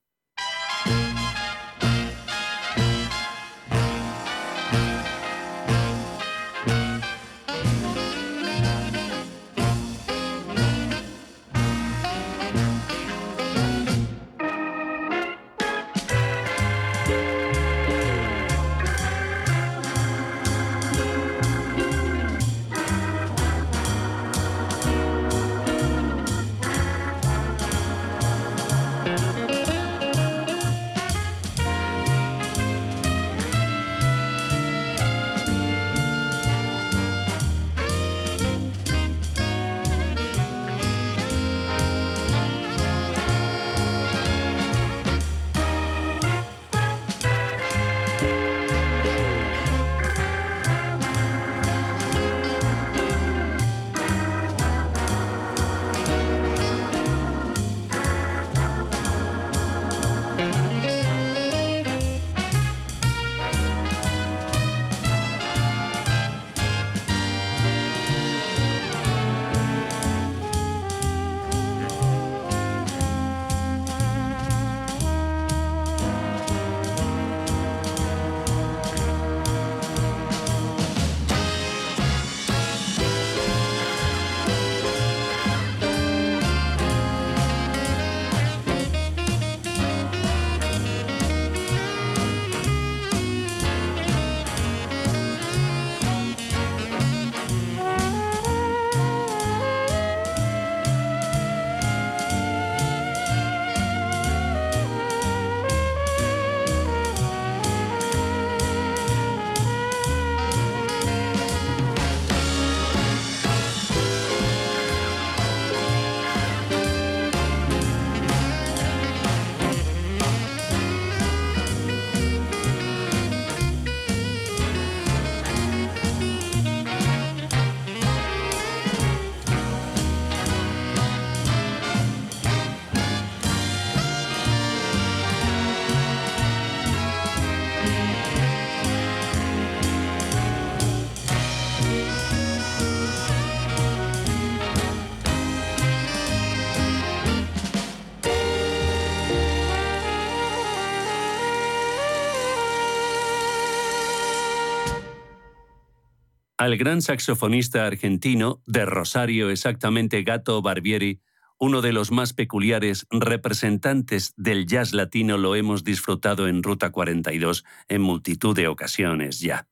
Al 156.64 156.78
gran 156.78 157.02
saxofonista 157.02 157.86
argentino, 157.86 158.62
de 158.66 158.86
Rosario 158.86 159.50
exactamente 159.50 160.24
Gato 160.24 160.62
Barbieri, 160.62 161.20
uno 161.60 161.82
de 161.82 161.92
los 161.92 162.10
más 162.10 162.32
peculiares 162.32 163.06
representantes 163.12 164.34
del 164.38 164.66
jazz 164.66 164.94
latino 164.94 165.38
lo 165.38 165.58
hemos 165.58 165.84
disfrutado 165.84 166.48
en 166.48 166.64
Ruta 166.64 166.90
42 166.94 167.66
en 167.90 168.02
multitud 168.02 168.56
de 168.56 168.70
ocasiones 168.70 169.42
ya. 169.42 169.68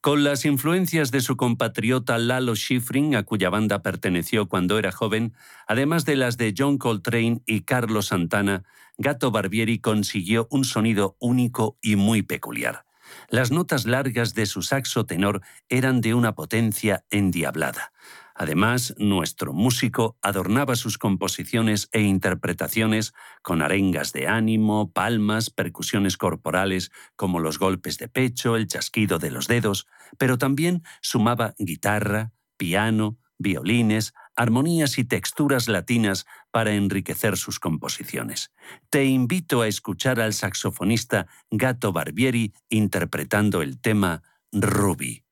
Con 0.00 0.22
las 0.22 0.44
influencias 0.44 1.10
de 1.10 1.20
su 1.20 1.36
compatriota 1.36 2.16
Lalo 2.16 2.54
Schifrin, 2.54 3.16
a 3.16 3.24
cuya 3.24 3.50
banda 3.50 3.82
perteneció 3.82 4.46
cuando 4.48 4.78
era 4.78 4.92
joven, 4.92 5.34
además 5.66 6.04
de 6.04 6.14
las 6.14 6.36
de 6.36 6.54
John 6.56 6.78
Coltrane 6.78 7.42
y 7.44 7.62
Carlos 7.62 8.06
Santana, 8.06 8.62
Gato 8.98 9.32
Barbieri 9.32 9.80
consiguió 9.80 10.46
un 10.52 10.64
sonido 10.64 11.16
único 11.18 11.76
y 11.82 11.96
muy 11.96 12.22
peculiar. 12.22 12.84
Las 13.28 13.50
notas 13.50 13.84
largas 13.86 14.34
de 14.34 14.46
su 14.46 14.62
saxo 14.62 15.06
tenor 15.06 15.42
eran 15.68 16.00
de 16.00 16.14
una 16.14 16.34
potencia 16.34 17.04
endiablada. 17.10 17.92
Además, 18.34 18.94
nuestro 18.96 19.52
músico 19.52 20.16
adornaba 20.22 20.74
sus 20.74 20.96
composiciones 20.96 21.90
e 21.92 22.00
interpretaciones 22.00 23.12
con 23.42 23.60
arengas 23.60 24.14
de 24.14 24.28
ánimo, 24.28 24.92
palmas, 24.92 25.50
percusiones 25.50 26.16
corporales 26.16 26.90
como 27.16 27.38
los 27.38 27.58
golpes 27.58 27.98
de 27.98 28.08
pecho, 28.08 28.56
el 28.56 28.66
chasquido 28.66 29.18
de 29.18 29.30
los 29.30 29.46
dedos, 29.46 29.86
pero 30.16 30.38
también 30.38 30.82
sumaba 31.02 31.54
guitarra, 31.58 32.32
piano, 32.56 33.18
violines, 33.40 34.12
armonías 34.36 34.98
y 34.98 35.04
texturas 35.04 35.66
latinas 35.66 36.26
para 36.52 36.72
enriquecer 36.72 37.36
sus 37.36 37.58
composiciones. 37.58 38.52
Te 38.90 39.06
invito 39.06 39.62
a 39.62 39.66
escuchar 39.66 40.20
al 40.20 40.34
saxofonista 40.34 41.26
Gato 41.50 41.92
Barbieri 41.92 42.52
interpretando 42.68 43.62
el 43.62 43.80
tema 43.80 44.22
Ruby. 44.52 45.24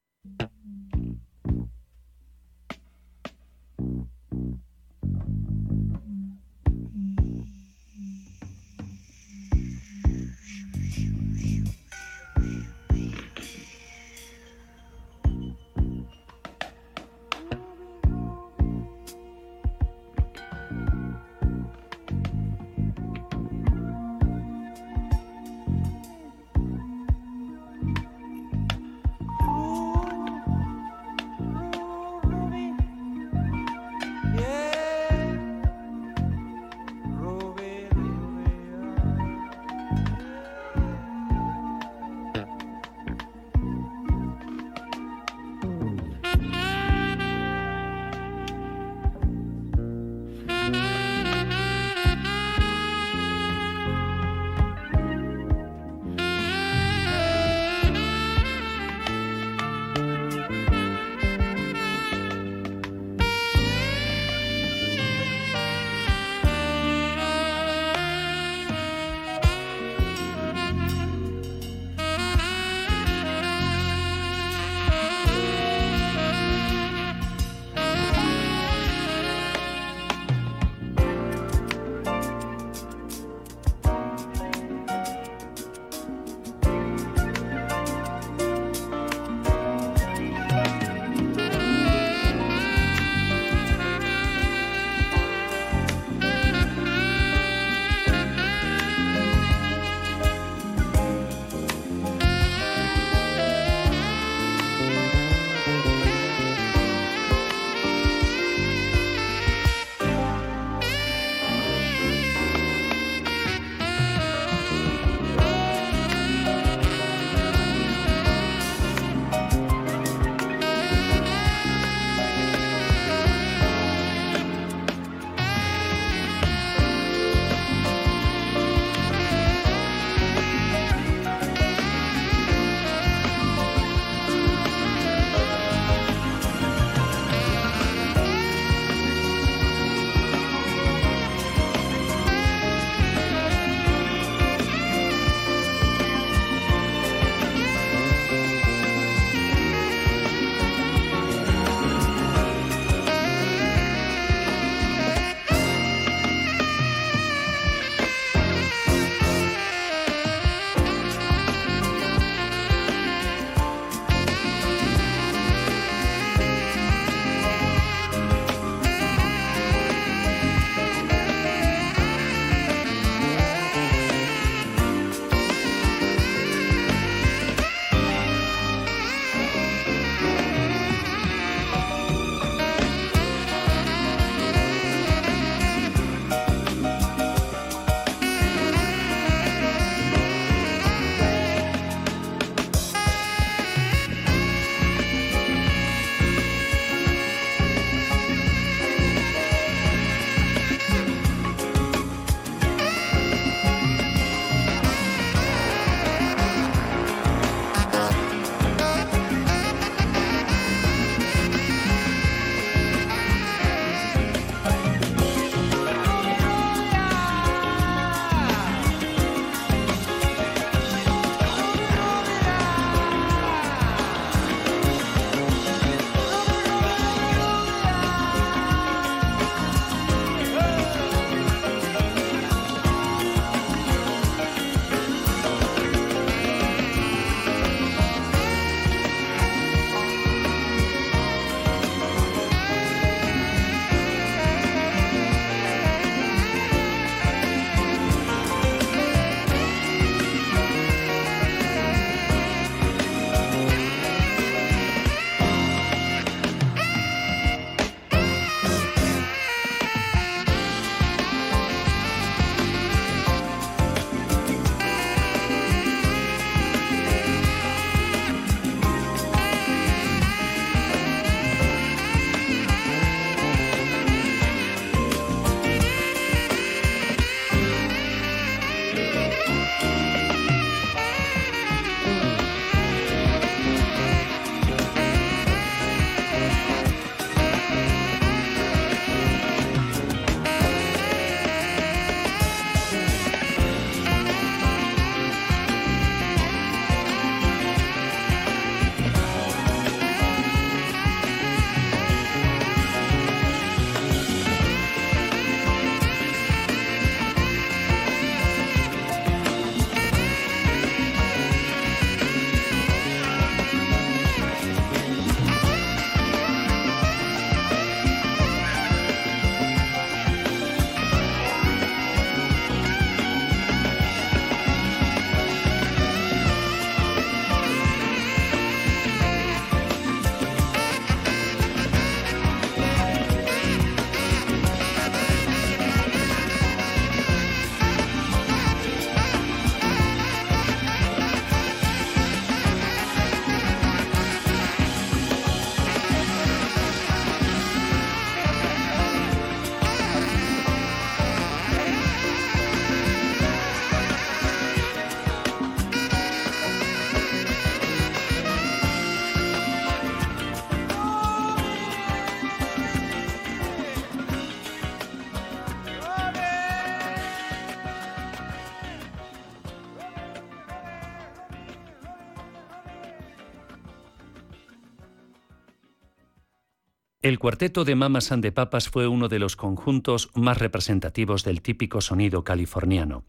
El 377.28 377.38
cuarteto 377.38 377.84
de 377.84 377.94
Mamas 377.94 378.32
and 378.32 378.42
the 378.42 378.52
Papas 378.52 378.88
fue 378.88 379.06
uno 379.06 379.28
de 379.28 379.38
los 379.38 379.54
conjuntos 379.54 380.30
más 380.32 380.56
representativos 380.56 381.44
del 381.44 381.60
típico 381.60 382.00
sonido 382.00 382.42
californiano. 382.42 383.22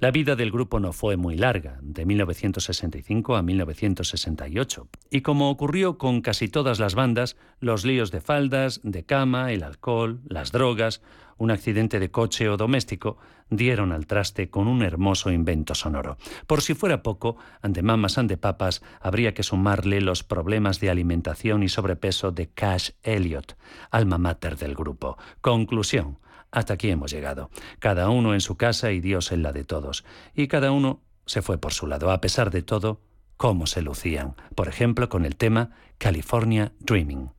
La 0.00 0.10
vida 0.10 0.34
del 0.34 0.50
grupo 0.50 0.80
no 0.80 0.94
fue 0.94 1.18
muy 1.18 1.36
larga, 1.36 1.78
de 1.82 2.06
1965 2.06 3.36
a 3.36 3.42
1968, 3.42 4.88
y 5.10 5.20
como 5.20 5.50
ocurrió 5.50 5.98
con 5.98 6.22
casi 6.22 6.48
todas 6.48 6.80
las 6.80 6.94
bandas, 6.94 7.36
los 7.60 7.84
líos 7.84 8.10
de 8.10 8.22
faldas, 8.22 8.80
de 8.82 9.04
cama, 9.04 9.52
el 9.52 9.62
alcohol, 9.62 10.22
las 10.26 10.52
drogas, 10.52 11.02
un 11.36 11.50
accidente 11.50 12.00
de 12.00 12.10
coche 12.10 12.48
o 12.48 12.56
doméstico 12.56 13.18
dieron 13.50 13.92
al 13.92 14.06
traste 14.06 14.48
con 14.48 14.68
un 14.68 14.82
hermoso 14.82 15.30
invento 15.30 15.74
sonoro. 15.74 16.16
Por 16.46 16.62
si 16.62 16.72
fuera 16.72 17.02
poco, 17.02 17.36
ante 17.60 17.82
Mamas 17.82 18.16
ante 18.16 18.38
Papas 18.38 18.82
habría 19.02 19.34
que 19.34 19.42
sumarle 19.42 20.00
los 20.00 20.24
problemas 20.24 20.80
de 20.80 20.88
alimentación 20.88 21.62
y 21.62 21.68
sobrepeso 21.68 22.32
de 22.32 22.48
Cash 22.48 22.92
Elliot, 23.02 23.54
alma 23.90 24.16
mater 24.16 24.56
del 24.56 24.74
grupo. 24.74 25.18
Conclusión, 25.42 26.16
hasta 26.50 26.74
aquí 26.74 26.90
hemos 26.90 27.10
llegado. 27.10 27.50
Cada 27.78 28.08
uno 28.10 28.34
en 28.34 28.40
su 28.40 28.56
casa 28.56 28.92
y 28.92 29.00
Dios 29.00 29.32
en 29.32 29.42
la 29.42 29.52
de 29.52 29.64
todos. 29.64 30.04
Y 30.34 30.48
cada 30.48 30.72
uno 30.72 31.00
se 31.26 31.42
fue 31.42 31.58
por 31.58 31.72
su 31.72 31.86
lado. 31.86 32.10
A 32.10 32.20
pesar 32.20 32.50
de 32.50 32.62
todo, 32.62 33.00
cómo 33.36 33.66
se 33.66 33.82
lucían. 33.82 34.34
Por 34.54 34.68
ejemplo, 34.68 35.08
con 35.08 35.24
el 35.24 35.36
tema 35.36 35.70
California 35.98 36.72
Dreaming. 36.80 37.30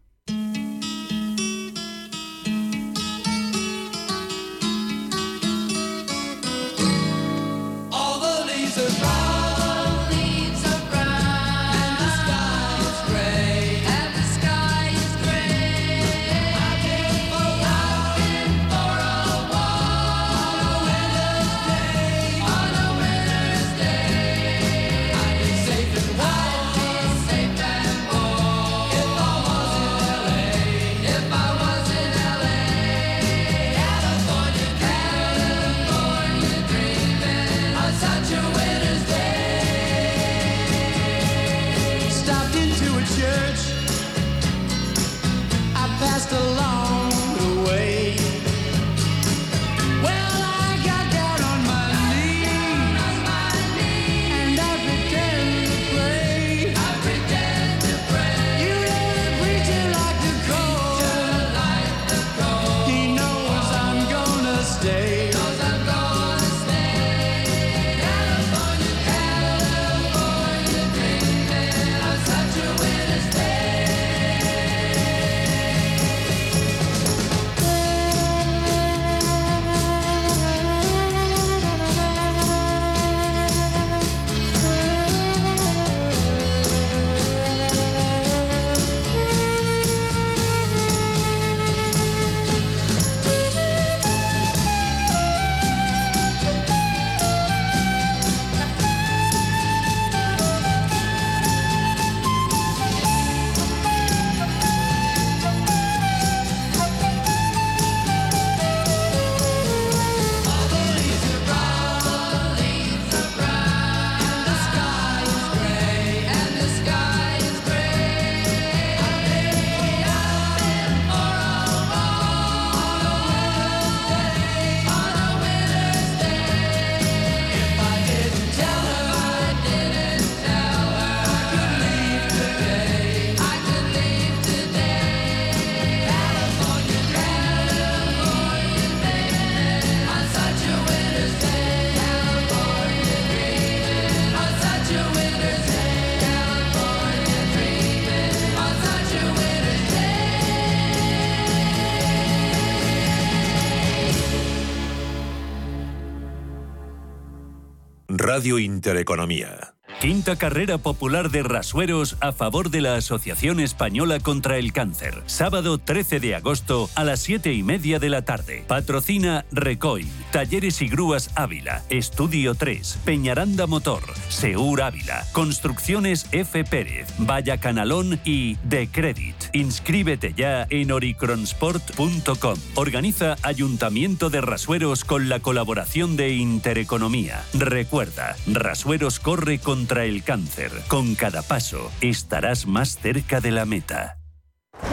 Radio 158.33 158.59
Intereconomía. 158.59 159.73
Quinta 159.99 160.37
carrera 160.37 160.77
popular 160.77 161.31
de 161.31 161.43
rasueros 161.43 162.15
a 162.21 162.31
favor 162.31 162.69
de 162.69 162.79
la 162.79 162.95
Asociación 162.95 163.59
Española 163.59 164.21
contra 164.21 164.57
el 164.57 164.71
Cáncer. 164.71 165.21
Sábado 165.25 165.79
13 165.79 166.21
de 166.21 166.35
agosto 166.35 166.89
a 166.95 167.03
las 167.03 167.19
7 167.19 167.51
y 167.51 167.61
media 167.61 167.99
de 167.99 168.07
la 168.07 168.21
tarde. 168.21 168.63
Patrocina 168.69 169.43
Recoil, 169.51 170.07
Talleres 170.31 170.81
y 170.81 170.87
Grúas 170.87 171.31
Ávila, 171.35 171.83
Estudio 171.89 172.55
3, 172.55 172.99
Peñaranda 173.03 173.67
Motor, 173.67 174.03
Seur 174.29 174.81
Ávila, 174.81 175.25
Construcciones 175.33 176.25
F. 176.31 176.63
Pérez, 176.63 177.13
Vaya 177.17 177.57
Canalón 177.57 178.21
y 178.23 178.55
The 178.69 178.87
Credit. 178.87 179.35
Inscríbete 179.53 180.33
ya 180.35 180.67
en 180.69 180.91
oricronsport.com. 180.91 182.57
Organiza 182.75 183.35
Ayuntamiento 183.43 184.29
de 184.29 184.41
Rasueros 184.41 185.03
con 185.03 185.29
la 185.29 185.39
colaboración 185.39 186.15
de 186.17 186.33
Intereconomía. 186.33 187.43
Recuerda, 187.53 188.35
Rasueros 188.47 189.19
corre 189.19 189.59
contra 189.59 190.05
el 190.05 190.23
cáncer. 190.23 190.71
Con 190.87 191.15
cada 191.15 191.41
paso 191.41 191.91
estarás 192.01 192.65
más 192.65 192.97
cerca 192.97 193.41
de 193.41 193.51
la 193.51 193.65
meta. 193.65 194.17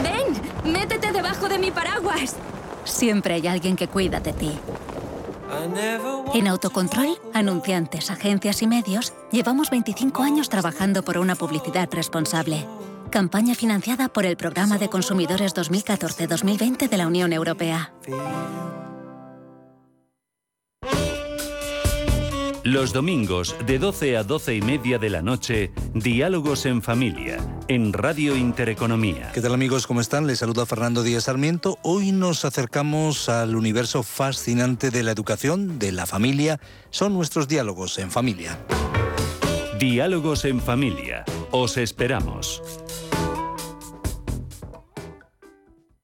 ¡Ven! 0.03 0.71
¡Métete 0.71 1.11
debajo 1.11 1.49
de 1.49 1.57
mi 1.57 1.71
paraguas! 1.71 2.35
Siempre 2.83 3.35
hay 3.35 3.47
alguien 3.47 3.75
que 3.75 3.87
cuida 3.87 4.19
de 4.19 4.33
ti. 4.33 4.51
En 6.33 6.47
Autocontrol, 6.47 7.17
anunciantes, 7.33 8.11
agencias 8.11 8.61
y 8.61 8.67
medios, 8.67 9.13
llevamos 9.31 9.69
25 9.69 10.21
años 10.21 10.47
trabajando 10.47 11.03
por 11.03 11.17
una 11.17 11.35
publicidad 11.35 11.89
responsable. 11.91 12.65
Campaña 13.09 13.55
financiada 13.55 14.07
por 14.09 14.25
el 14.25 14.37
Programa 14.37 14.77
de 14.77 14.87
Consumidores 14.87 15.55
2014-2020 15.55 16.89
de 16.89 16.97
la 16.97 17.07
Unión 17.07 17.33
Europea. 17.33 17.91
Los 22.63 22.93
domingos 22.93 23.55
de 23.65 23.79
12 23.79 24.17
a 24.17 24.23
12 24.23 24.55
y 24.55 24.61
media 24.61 24.99
de 24.99 25.09
la 25.09 25.23
noche, 25.23 25.71
Diálogos 25.95 26.67
en 26.67 26.83
Familia, 26.83 27.37
en 27.67 27.93
Radio 27.93 28.35
Intereconomía. 28.35 29.31
¿Qué 29.33 29.41
tal 29.41 29.55
amigos? 29.55 29.87
¿Cómo 29.87 30.01
están? 30.01 30.27
Les 30.27 30.39
saluda 30.39 30.67
Fernando 30.67 31.01
Díaz 31.01 31.23
Sarmiento. 31.23 31.79
Hoy 31.81 32.11
nos 32.11 32.45
acercamos 32.45 33.27
al 33.27 33.55
universo 33.55 34.03
fascinante 34.03 34.91
de 34.91 35.01
la 35.01 35.11
educación, 35.11 35.79
de 35.79 35.93
la 35.93 36.05
familia. 36.05 36.59
Son 36.91 37.13
nuestros 37.13 37.47
diálogos 37.47 37.97
en 37.97 38.11
familia. 38.11 38.59
Diálogos 39.79 40.43
en 40.43 40.59
Familia. 40.59 41.23
Os 41.51 41.77
esperamos. 41.77 42.61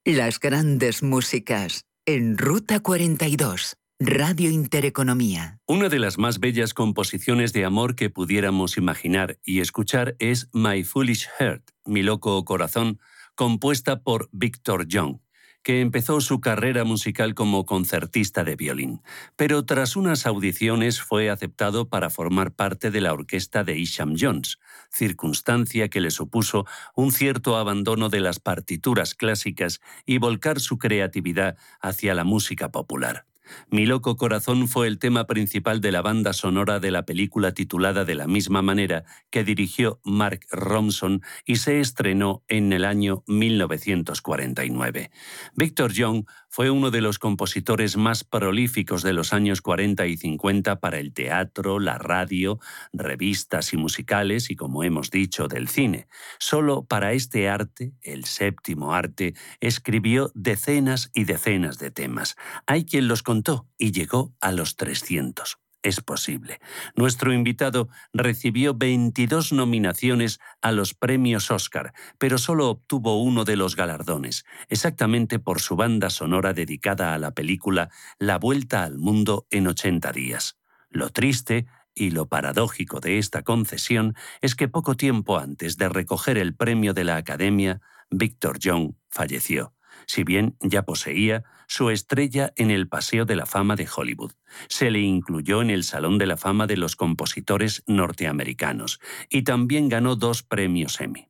Las 0.06 0.38
grandes 0.38 1.02
músicas 1.02 1.84
en 2.04 2.38
Ruta 2.38 2.78
42. 2.78 3.74
Radio 3.98 4.52
Intereconomía. 4.52 5.58
Una 5.66 5.88
de 5.88 5.98
las 5.98 6.16
más 6.16 6.38
bellas 6.38 6.74
composiciones 6.74 7.52
de 7.52 7.64
amor 7.64 7.96
que 7.96 8.08
pudiéramos 8.08 8.76
imaginar 8.76 9.40
y 9.42 9.58
escuchar 9.58 10.14
es 10.20 10.48
My 10.52 10.84
Foolish 10.84 11.26
Heart, 11.40 11.70
Mi 11.86 12.04
Loco 12.04 12.44
Corazón, 12.44 13.00
compuesta 13.34 14.04
por 14.04 14.28
Victor 14.30 14.86
Young 14.86 15.18
que 15.66 15.80
empezó 15.80 16.20
su 16.20 16.40
carrera 16.40 16.84
musical 16.84 17.34
como 17.34 17.66
concertista 17.66 18.44
de 18.44 18.54
violín, 18.54 19.02
pero 19.34 19.64
tras 19.64 19.96
unas 19.96 20.24
audiciones 20.24 21.00
fue 21.00 21.28
aceptado 21.28 21.88
para 21.88 22.08
formar 22.08 22.54
parte 22.54 22.92
de 22.92 23.00
la 23.00 23.12
orquesta 23.12 23.64
de 23.64 23.76
Isham 23.76 24.14
Jones, 24.16 24.60
circunstancia 24.96 25.88
que 25.88 26.00
le 26.00 26.10
supuso 26.10 26.66
un 26.94 27.12
cierto 27.12 27.56
abandono 27.56 28.08
de 28.08 28.20
las 28.20 28.40
partituras 28.40 29.14
clásicas 29.14 29.80
y 30.04 30.18
volcar 30.18 30.60
su 30.60 30.78
creatividad 30.78 31.56
hacia 31.80 32.14
la 32.14 32.24
música 32.24 32.70
popular. 32.70 33.26
Mi 33.70 33.86
loco 33.86 34.16
corazón 34.16 34.68
fue 34.68 34.86
el 34.86 34.98
tema 34.98 35.26
principal 35.26 35.80
de 35.80 35.92
la 35.92 36.02
banda 36.02 36.32
sonora 36.32 36.80
de 36.80 36.90
la 36.90 37.04
película 37.04 37.52
titulada 37.52 38.04
de 38.04 38.14
la 38.14 38.26
misma 38.26 38.62
manera 38.62 39.04
que 39.30 39.44
dirigió 39.44 40.00
Mark 40.04 40.40
Ronson 40.50 41.22
y 41.44 41.56
se 41.56 41.80
estrenó 41.80 42.42
en 42.48 42.72
el 42.72 42.84
año 42.84 43.22
1949. 43.26 45.10
Victor 45.54 45.92
Young 45.92 46.24
fue 46.56 46.70
uno 46.70 46.90
de 46.90 47.02
los 47.02 47.18
compositores 47.18 47.98
más 47.98 48.24
prolíficos 48.24 49.02
de 49.02 49.12
los 49.12 49.34
años 49.34 49.60
40 49.60 50.06
y 50.06 50.16
50 50.16 50.80
para 50.80 50.98
el 50.98 51.12
teatro, 51.12 51.78
la 51.78 51.98
radio, 51.98 52.60
revistas 52.94 53.74
y 53.74 53.76
musicales 53.76 54.50
y, 54.50 54.56
como 54.56 54.82
hemos 54.82 55.10
dicho, 55.10 55.48
del 55.48 55.68
cine. 55.68 56.08
Solo 56.38 56.86
para 56.86 57.12
este 57.12 57.50
arte, 57.50 57.92
el 58.00 58.24
séptimo 58.24 58.94
arte, 58.94 59.34
escribió 59.60 60.32
decenas 60.34 61.10
y 61.12 61.24
decenas 61.24 61.76
de 61.76 61.90
temas. 61.90 62.36
Hay 62.66 62.86
quien 62.86 63.06
los 63.06 63.22
contó 63.22 63.68
y 63.76 63.92
llegó 63.92 64.32
a 64.40 64.50
los 64.50 64.76
300 64.76 65.58
es 65.86 66.00
posible. 66.00 66.58
Nuestro 66.96 67.32
invitado 67.32 67.88
recibió 68.12 68.74
22 68.74 69.52
nominaciones 69.52 70.40
a 70.60 70.72
los 70.72 70.94
premios 70.94 71.52
Oscar, 71.52 71.92
pero 72.18 72.38
solo 72.38 72.68
obtuvo 72.68 73.22
uno 73.22 73.44
de 73.44 73.54
los 73.54 73.76
galardones, 73.76 74.44
exactamente 74.68 75.38
por 75.38 75.60
su 75.60 75.76
banda 75.76 76.10
sonora 76.10 76.52
dedicada 76.52 77.14
a 77.14 77.18
la 77.18 77.30
película 77.30 77.90
La 78.18 78.38
Vuelta 78.38 78.82
al 78.82 78.98
Mundo 78.98 79.46
en 79.50 79.68
80 79.68 80.10
días. 80.10 80.58
Lo 80.90 81.10
triste 81.10 81.66
y 81.94 82.10
lo 82.10 82.26
paradójico 82.26 82.98
de 82.98 83.18
esta 83.18 83.42
concesión 83.42 84.16
es 84.40 84.56
que 84.56 84.66
poco 84.66 84.96
tiempo 84.96 85.38
antes 85.38 85.76
de 85.76 85.88
recoger 85.88 86.36
el 86.36 86.56
premio 86.56 86.94
de 86.94 87.04
la 87.04 87.16
Academia, 87.16 87.80
Victor 88.10 88.58
Young 88.58 88.94
falleció 89.08 89.76
si 90.06 90.24
bien 90.24 90.56
ya 90.60 90.82
poseía 90.82 91.44
su 91.66 91.90
estrella 91.90 92.52
en 92.56 92.70
el 92.70 92.88
Paseo 92.88 93.24
de 93.24 93.36
la 93.36 93.46
Fama 93.46 93.76
de 93.76 93.88
Hollywood. 93.94 94.32
Se 94.68 94.90
le 94.90 95.00
incluyó 95.00 95.62
en 95.62 95.70
el 95.70 95.84
Salón 95.84 96.18
de 96.18 96.26
la 96.26 96.36
Fama 96.36 96.66
de 96.66 96.76
los 96.76 96.96
Compositores 96.96 97.82
Norteamericanos 97.86 99.00
y 99.28 99.42
también 99.42 99.88
ganó 99.88 100.16
dos 100.16 100.42
premios 100.42 101.00
Emmy. 101.00 101.28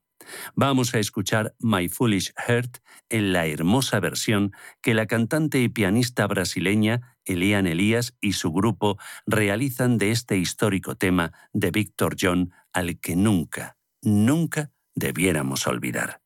Vamos 0.54 0.94
a 0.94 0.98
escuchar 0.98 1.54
My 1.58 1.88
Foolish 1.88 2.32
Heart 2.36 2.78
en 3.08 3.32
la 3.32 3.46
hermosa 3.46 4.00
versión 4.00 4.52
que 4.82 4.94
la 4.94 5.06
cantante 5.06 5.60
y 5.60 5.68
pianista 5.68 6.26
brasileña 6.26 7.16
Elian 7.24 7.66
Elías 7.66 8.16
y 8.20 8.32
su 8.32 8.52
grupo 8.52 8.98
realizan 9.26 9.98
de 9.98 10.10
este 10.10 10.36
histórico 10.36 10.96
tema 10.96 11.32
de 11.52 11.70
Victor 11.70 12.16
John 12.20 12.52
al 12.72 12.98
que 13.00 13.16
nunca, 13.16 13.76
nunca 14.02 14.70
debiéramos 14.94 15.66
olvidar. 15.66 16.20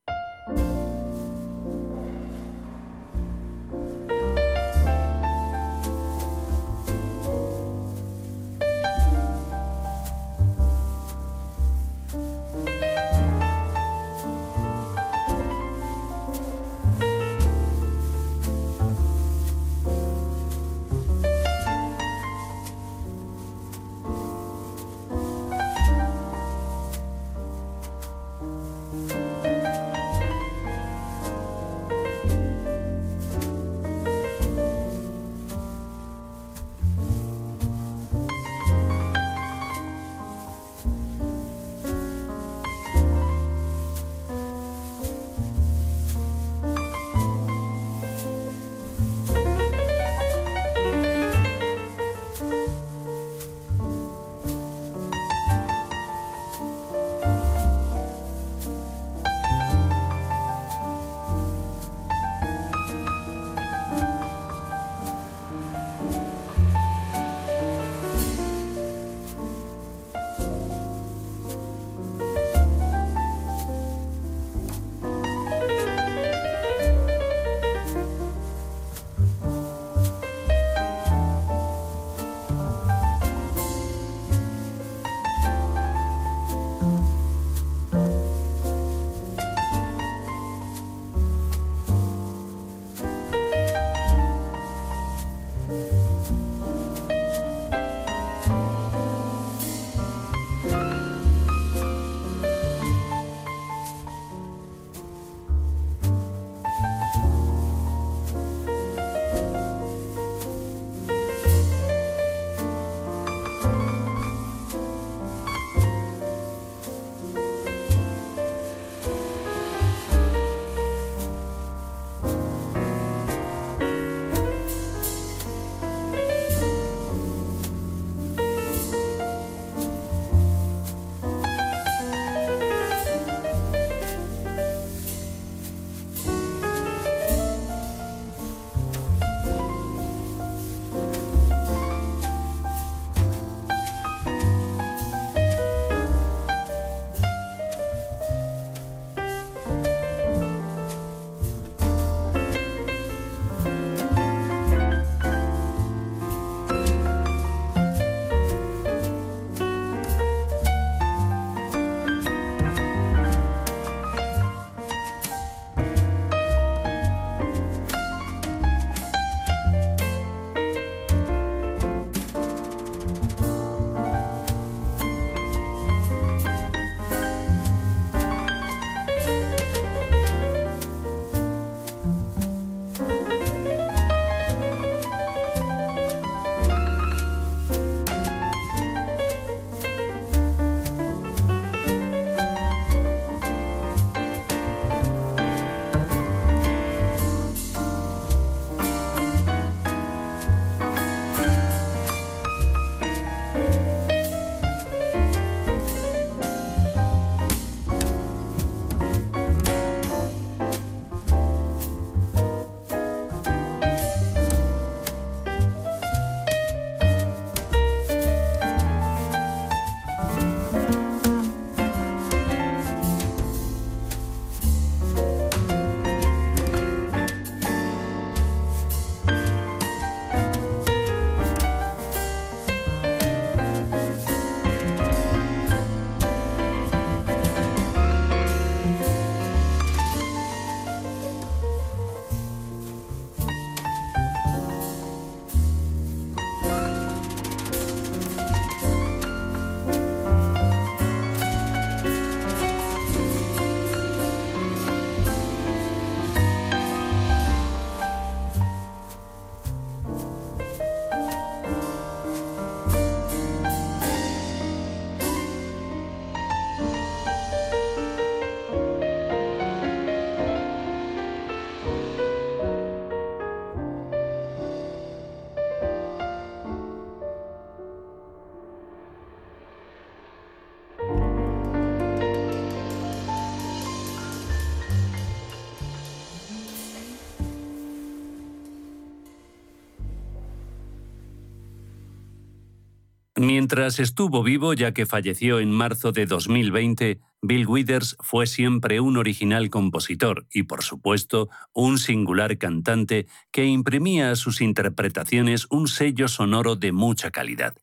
Mientras 293.41 294.01
estuvo 294.01 294.43
vivo, 294.43 294.74
ya 294.74 294.93
que 294.93 295.07
falleció 295.07 295.61
en 295.61 295.70
marzo 295.70 296.12
de 296.12 296.26
2020, 296.26 297.20
Bill 297.43 297.66
Withers 297.66 298.16
fue 298.20 298.47
siempre 298.47 299.01
un 299.01 299.16
original 299.16 299.70
compositor 299.70 300.47
y, 300.53 300.64
por 300.64 300.82
supuesto, 300.82 301.49
un 301.72 301.97
singular 301.97 302.59
cantante 302.59 303.26
que 303.51 303.64
imprimía 303.64 304.30
a 304.30 304.36
sus 304.36 304.61
interpretaciones 304.61 305.66
un 305.70 305.88
sello 305.88 306.28
sonoro 306.28 306.76
de 306.76 306.93
mucha 306.93 307.30
calidad. 307.30 307.74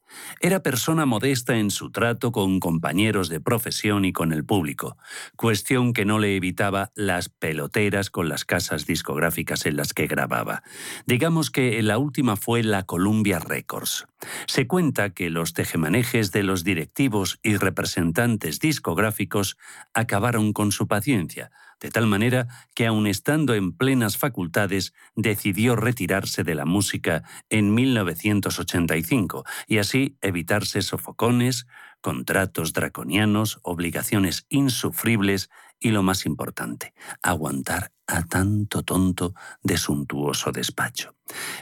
Era 0.42 0.62
persona 0.62 1.06
modesta 1.06 1.58
en 1.58 1.72
su 1.72 1.92
trato 1.92 2.32
con 2.32 2.60
compañeros 2.60 3.30
de 3.30 3.40
profesión 3.40 4.06
y 4.06 4.14
con 4.14 4.32
el 4.32 4.46
público, 4.46 4.98
cuestión 5.36 5.92
que 5.94 6.06
no 6.06 6.20
le 6.20 6.36
evitaba 6.36 6.92
las 6.96 7.30
peloteras 7.30 8.10
con 8.10 8.30
las 8.30 8.46
casas 8.46 8.86
discográficas 8.86 9.66
en 9.66 9.76
las 9.76 9.94
que 9.94 10.08
grababa. 10.08 10.64
Digamos 11.08 11.50
que 11.50 11.82
la 11.82 11.98
última 11.98 12.36
fue 12.36 12.64
la 12.64 12.84
Columbia 12.84 13.40
Records. 13.40 14.08
Se 14.48 14.68
cuenta 14.68 15.12
que 15.12 15.30
los 15.30 15.54
tejemanejes 15.54 16.32
de 16.32 16.44
los 16.44 16.64
directivos 16.64 17.40
y 17.44 17.58
representantes 17.58 18.60
discográficos 18.60 19.47
acabaron 19.94 20.52
con 20.52 20.72
su 20.72 20.88
paciencia, 20.88 21.52
de 21.80 21.92
tal 21.92 22.08
manera 22.08 22.48
que 22.74 22.88
aun 22.88 23.08
estando 23.08 23.54
en 23.54 23.72
plenas 23.72 24.18
facultades 24.18 24.94
decidió 25.16 25.76
retirarse 25.76 26.44
de 26.44 26.56
la 26.56 26.66
música 26.66 27.24
en 27.50 27.74
1985 27.74 29.46
y 29.68 29.78
así 29.78 30.18
evitarse 30.22 30.82
sofocones, 30.82 31.68
contratos 32.02 32.74
draconianos, 32.74 33.60
obligaciones 33.64 34.46
insufribles 34.50 35.50
y 35.80 35.92
lo 35.92 36.04
más 36.04 36.26
importante, 36.26 36.94
aguantar 37.22 37.92
a 38.08 38.24
tanto 38.24 38.84
tonto 38.84 39.34
de 39.62 39.78
suntuoso 39.78 40.52
despacho. 40.52 41.16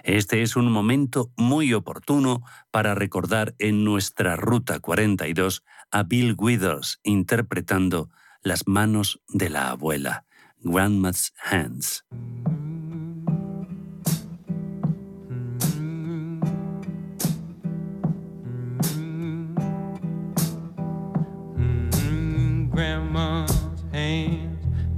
Este 0.03 0.41
es 0.41 0.55
un 0.55 0.71
momento 0.71 1.31
muy 1.36 1.73
oportuno 1.73 2.43
para 2.71 2.95
recordar 2.95 3.55
en 3.57 3.83
nuestra 3.83 4.36
Ruta 4.36 4.79
42 4.79 5.63
a 5.96 6.04
Bill 6.04 6.36
Withers 6.38 7.00
interpretando 7.04 8.10
Las 8.43 8.68
manos 8.68 9.22
de 9.30 9.50
la 9.50 9.72
abuela, 9.72 10.26
Grandma's 10.60 11.32
Hands. 11.38 12.04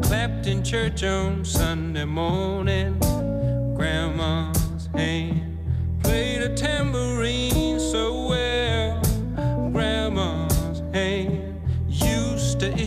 clapped 0.01 0.47
in 0.47 0.63
church 0.63 1.03
on 1.03 1.45
Sunday 1.45 2.05
morning. 2.05 2.97
Grandma's 3.75 4.89
hand 4.95 5.59
played 6.01 6.41
a 6.41 6.55
tambourine 6.55 7.16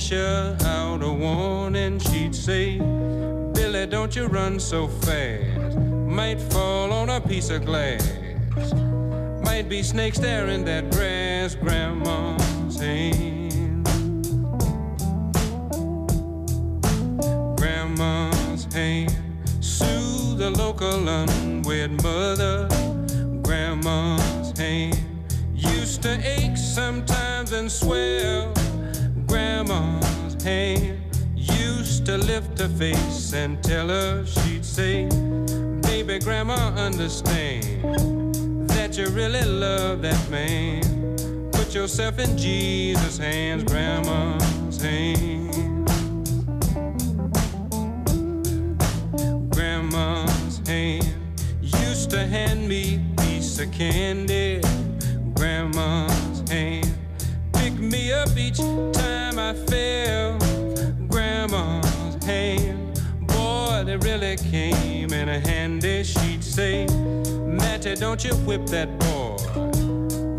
issue 0.00 0.56
out 0.64 1.02
a 1.02 1.12
warning. 1.12 1.98
She'd 1.98 2.34
say, 2.34 2.78
Billy, 3.52 3.86
don't 3.86 4.16
you 4.16 4.28
run 4.28 4.58
so 4.58 4.88
fast. 4.88 5.76
Might 5.76 6.40
fall 6.40 6.90
on 6.90 7.10
a 7.10 7.20
piece 7.20 7.50
of 7.50 7.66
glass. 7.66 8.02
Might 9.44 9.68
be 9.68 9.82
snakes 9.82 10.18
there 10.18 10.46
in 10.48 10.64
that 10.64 10.90
grass. 10.90 11.54
Grandma's 11.54 12.80
hand. 12.80 13.84
grandma's 17.58 18.64
hand. 18.72 19.14
Sue 19.60 20.34
the 20.34 20.50
local 20.56 21.08
unwed 21.08 22.02
mother. 22.02 22.68
Grandma's 23.42 24.58
hand 24.58 24.98
used 25.54 26.00
to 26.04 26.18
ache 26.24 26.56
sometimes 26.56 27.52
and 27.52 27.70
swell. 27.70 28.59
Hand 30.44 30.98
used 31.36 32.06
to 32.06 32.16
lift 32.16 32.58
her 32.60 32.68
face 32.68 33.34
and 33.34 33.62
tell 33.62 33.88
her 33.88 34.24
she'd 34.24 34.64
say, 34.64 35.06
Baby, 35.82 36.18
grandma, 36.18 36.54
understand 36.76 38.34
that 38.70 38.96
you 38.96 39.08
really 39.08 39.44
love 39.44 40.00
that 40.00 40.30
man. 40.30 40.82
Put 41.52 41.74
yourself 41.74 42.18
in 42.18 42.38
Jesus' 42.38 43.18
hands, 43.18 43.64
grandma's 43.64 44.80
hands. 44.80 45.56
Grandma's 49.54 50.62
hand 50.66 51.06
used 51.60 52.08
to 52.10 52.26
hand 52.26 52.66
me 52.66 52.96
a 52.96 53.20
piece 53.20 53.58
of 53.58 53.70
candy. 53.72 54.62
Grandma's 55.34 56.48
hand 56.48 56.79
me 57.90 58.12
up 58.12 58.36
each 58.36 58.58
time 58.92 59.38
I 59.38 59.52
fell. 59.52 60.38
Grandma's 61.08 62.24
hand, 62.24 63.00
boy, 63.26 63.82
they 63.84 63.96
really 63.96 64.36
came 64.36 65.12
in 65.12 65.28
a 65.28 65.40
handy. 65.40 66.04
She'd 66.04 66.44
say, 66.44 66.86
Matty, 67.44 67.96
don't 67.96 68.22
you 68.24 68.34
whip 68.46 68.66
that 68.66 68.88
boy. 69.00 69.36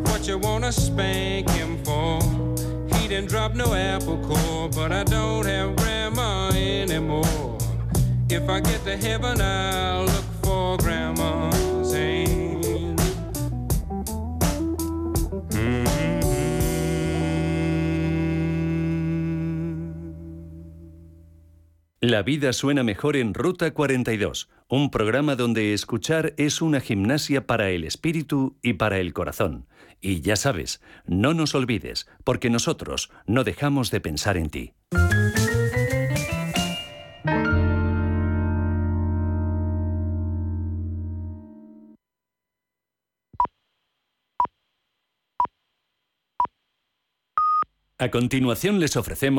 What 0.10 0.28
you 0.28 0.38
wanna 0.38 0.72
spank 0.72 1.50
him 1.50 1.84
for? 1.84 2.20
He 2.96 3.08
didn't 3.08 3.30
drop 3.30 3.54
no 3.54 3.74
apple 3.74 4.18
core, 4.26 4.70
but 4.70 4.92
I 4.92 5.04
don't 5.04 5.46
have 5.46 5.76
grandma 5.76 6.50
anymore. 6.50 7.58
If 8.30 8.50
I 8.50 8.62
get 8.62 8.84
to 8.86 8.96
heaven, 8.96 9.42
I'll 9.42 10.06
look 10.06 10.26
for 10.42 10.78
grandma's 10.78 11.41
La 22.04 22.24
vida 22.24 22.52
suena 22.52 22.82
mejor 22.82 23.16
en 23.16 23.36
Ruta 23.36 23.76
42, 23.76 24.50
un 24.68 24.90
programa 24.90 25.36
donde 25.36 25.76
escuchar 25.76 26.34
es 26.38 26.60
una 26.60 26.80
gimnasia 26.80 27.46
para 27.46 27.70
el 27.70 27.84
espíritu 27.84 28.58
y 28.64 28.74
para 28.74 28.98
el 28.98 29.14
corazón. 29.14 29.68
Y 30.02 30.22
ya 30.22 30.36
sabes, 30.36 30.82
no 31.06 31.36
nos 31.36 31.54
olvides, 31.54 32.08
porque 32.24 32.50
nosotros 32.50 33.12
no 33.28 33.44
dejamos 33.44 33.92
de 33.92 34.02
pensar 34.02 34.36
en 34.38 34.50
ti. 34.50 34.74
A 48.02 48.10
continuación 48.10 48.80
les 48.80 48.98
ofrecemos 48.98 49.30